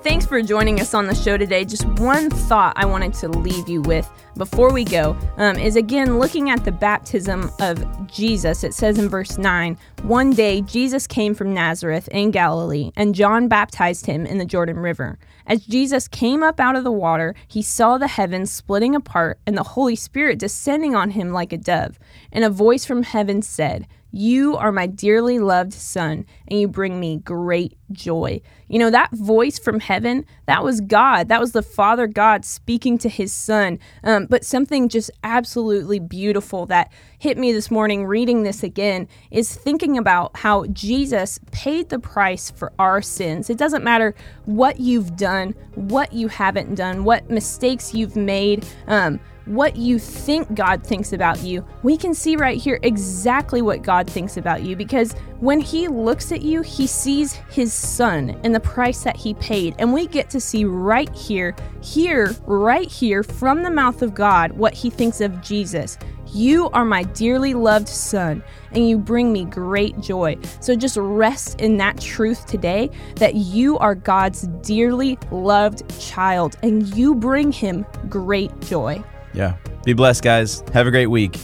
Thanks 0.07 0.25
for 0.25 0.41
joining 0.41 0.79
us 0.79 0.93
on 0.93 1.05
the 1.05 1.13
show 1.13 1.35
today. 1.35 1.65
Just 1.65 1.85
one 1.99 2.29
thought 2.29 2.71
I 2.77 2.85
wanted 2.85 3.13
to 3.15 3.27
leave 3.27 3.67
you 3.67 3.81
with 3.81 4.09
before 4.37 4.71
we 4.71 4.85
go 4.85 5.17
um, 5.35 5.57
is 5.57 5.75
again 5.75 6.17
looking 6.17 6.49
at 6.49 6.63
the 6.63 6.71
baptism 6.71 7.51
of 7.59 8.07
Jesus. 8.07 8.63
It 8.63 8.73
says 8.73 8.97
in 8.99 9.09
verse 9.09 9.37
9 9.37 9.77
One 10.03 10.29
day 10.29 10.61
Jesus 10.61 11.07
came 11.07 11.35
from 11.35 11.53
Nazareth 11.53 12.07
in 12.07 12.31
Galilee, 12.31 12.91
and 12.95 13.15
John 13.15 13.49
baptized 13.49 14.05
him 14.05 14.25
in 14.25 14.37
the 14.37 14.45
Jordan 14.45 14.79
River. 14.79 15.19
As 15.45 15.65
Jesus 15.65 16.07
came 16.07 16.41
up 16.41 16.61
out 16.61 16.77
of 16.77 16.85
the 16.85 16.91
water, 16.91 17.35
he 17.45 17.61
saw 17.61 17.97
the 17.97 18.07
heavens 18.07 18.49
splitting 18.49 18.95
apart 18.95 19.39
and 19.45 19.57
the 19.57 19.63
Holy 19.63 19.97
Spirit 19.97 20.39
descending 20.39 20.95
on 20.95 21.09
him 21.09 21.33
like 21.33 21.51
a 21.51 21.57
dove. 21.57 21.99
And 22.31 22.45
a 22.45 22.49
voice 22.49 22.85
from 22.85 23.03
heaven 23.03 23.41
said, 23.41 23.85
you 24.17 24.57
are 24.57 24.71
my 24.71 24.87
dearly 24.87 25.37
loved 25.37 25.73
son, 25.73 26.25
and 26.47 26.59
you 26.59 26.67
bring 26.67 26.99
me 26.99 27.17
great 27.17 27.77
joy. 27.91 28.41
You 28.67 28.79
know, 28.79 28.89
that 28.89 29.11
voice 29.11 29.59
from 29.59 29.79
heaven, 29.79 30.25
that 30.47 30.63
was 30.63 30.81
God. 30.81 31.29
That 31.29 31.39
was 31.39 31.51
the 31.51 31.61
Father 31.61 32.07
God 32.07 32.43
speaking 32.43 32.97
to 32.97 33.09
his 33.09 33.31
son. 33.31 33.79
Um, 34.03 34.25
but 34.25 34.43
something 34.43 34.89
just 34.89 35.11
absolutely 35.23 35.99
beautiful 35.99 36.65
that 36.65 36.91
hit 37.19 37.37
me 37.37 37.53
this 37.53 37.71
morning 37.71 38.05
reading 38.05 38.43
this 38.43 38.63
again 38.63 39.07
is 39.31 39.55
thinking 39.55 39.97
about 39.97 40.35
how 40.37 40.65
Jesus 40.67 41.39
paid 41.51 41.89
the 41.89 41.99
price 41.99 42.49
for 42.49 42.73
our 42.79 43.01
sins. 43.01 43.49
It 43.49 43.57
doesn't 43.57 43.83
matter 43.83 44.15
what 44.45 44.79
you've 44.79 45.15
done, 45.15 45.53
what 45.75 46.11
you 46.11 46.27
haven't 46.27 46.75
done, 46.75 47.03
what 47.03 47.29
mistakes 47.29 47.93
you've 47.93 48.15
made. 48.15 48.65
Um, 48.87 49.19
what 49.47 49.75
you 49.75 49.97
think 49.99 50.53
God 50.53 50.83
thinks 50.83 51.13
about 51.13 51.41
you, 51.41 51.65
we 51.83 51.97
can 51.97 52.13
see 52.13 52.35
right 52.35 52.57
here 52.57 52.79
exactly 52.83 53.61
what 53.61 53.81
God 53.81 54.09
thinks 54.09 54.37
about 54.37 54.63
you 54.63 54.75
because 54.75 55.13
when 55.39 55.59
He 55.59 55.87
looks 55.87 56.31
at 56.31 56.41
you, 56.41 56.61
He 56.61 56.87
sees 56.87 57.33
His 57.49 57.73
Son 57.73 58.39
and 58.43 58.53
the 58.53 58.59
price 58.59 59.03
that 59.03 59.15
He 59.15 59.33
paid. 59.35 59.75
And 59.79 59.93
we 59.93 60.07
get 60.07 60.29
to 60.31 60.39
see 60.39 60.65
right 60.65 61.13
here, 61.15 61.55
here, 61.81 62.35
right 62.45 62.89
here 62.89 63.23
from 63.23 63.63
the 63.63 63.71
mouth 63.71 64.01
of 64.01 64.13
God 64.13 64.51
what 64.51 64.73
He 64.73 64.89
thinks 64.89 65.21
of 65.21 65.41
Jesus. 65.41 65.97
You 66.33 66.69
are 66.71 66.83
my 66.83 67.03
dearly 67.03 67.53
loved 67.53 67.87
Son, 67.87 68.43
and 68.71 68.87
you 68.87 68.97
bring 68.97 69.31
me 69.31 69.45
great 69.45 69.97
joy. 70.01 70.37
So 70.59 70.75
just 70.75 70.97
rest 70.97 71.61
in 71.61 71.77
that 71.77 72.01
truth 72.01 72.45
today 72.45 72.89
that 73.15 73.35
you 73.35 73.77
are 73.77 73.95
God's 73.95 74.47
dearly 74.61 75.17
loved 75.31 75.87
child, 76.01 76.57
and 76.63 76.93
you 76.95 77.15
bring 77.15 77.51
Him 77.51 77.85
great 78.09 78.59
joy. 78.59 79.01
Yeah. 79.37 79.55
Be 79.85 79.93
blessed, 79.93 80.23
guys. 80.23 80.63
Have 80.73 80.87
a 80.87 80.91
great 80.91 81.07
week. 81.07 81.37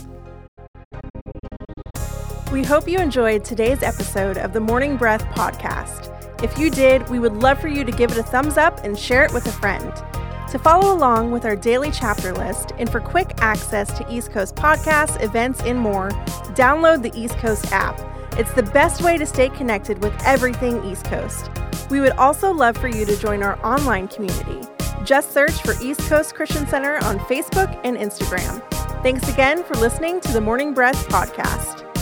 We 2.52 2.64
hope 2.64 2.90
you 2.90 2.98
enjoyed 2.98 3.46
today's 3.46 3.84
episode 3.84 4.40
of 4.40 4.52
the 4.52 4.60
Morning 4.60 4.98
Breath 4.98 5.24
podcast. 5.26 6.10
If 6.44 6.58
you 6.58 6.72
did, 6.72 7.08
we 7.10 7.20
would 7.20 7.34
love 7.34 7.60
for 7.60 7.68
you 7.68 7.84
to 7.84 7.92
give 7.92 8.12
it 8.12 8.18
a 8.18 8.24
thumbs 8.24 8.58
up 8.58 8.84
and 8.84 8.98
share 8.98 9.24
it 9.24 9.32
with 9.32 9.46
a 9.46 9.52
friend. 9.52 9.94
To 10.50 10.58
follow 10.58 10.92
along 10.92 11.32
with 11.32 11.46
our 11.46 11.56
daily 11.56 11.92
chapter 11.92 12.34
list 12.34 12.74
and 12.80 12.90
for 12.90 13.00
quick 13.00 13.32
access 13.42 13.96
to 13.98 14.12
East 14.12 14.32
Coast 14.32 14.56
podcasts, 14.56 15.22
events, 15.24 15.62
and 15.62 15.80
more, 15.80 16.10
download 16.56 17.04
the 17.04 17.16
East 17.16 17.38
Coast 17.38 17.72
app. 17.72 18.00
It's 18.40 18.54
the 18.54 18.64
best 18.64 19.04
way 19.04 19.20
to 19.20 19.26
stay 19.28 19.50
connected 19.50 20.02
with 20.02 20.14
everything 20.26 20.84
East 20.84 21.06
Coast. 21.06 21.52
We 21.92 22.02
would 22.02 22.14
also 22.14 22.52
love 22.52 22.76
for 22.76 22.88
you 22.88 23.06
to 23.06 23.16
join 23.18 23.44
our 23.44 23.64
online 23.64 24.08
community. 24.08 24.68
Just 25.04 25.34
search 25.34 25.62
for 25.62 25.74
East 25.82 26.02
Coast 26.02 26.36
Christian 26.36 26.66
Center 26.68 26.98
on 27.04 27.20
Facebook 27.20 27.80
and 27.84 27.98
Instagram. 27.98 28.62
Thanks 29.04 29.28
again 29.28 29.64
for 29.64 29.76
listening 29.76 30.22
to 30.22 30.32
the 30.32 30.42
Morning 30.42 30.74
Breath 30.74 31.08
podcast. 31.10 31.93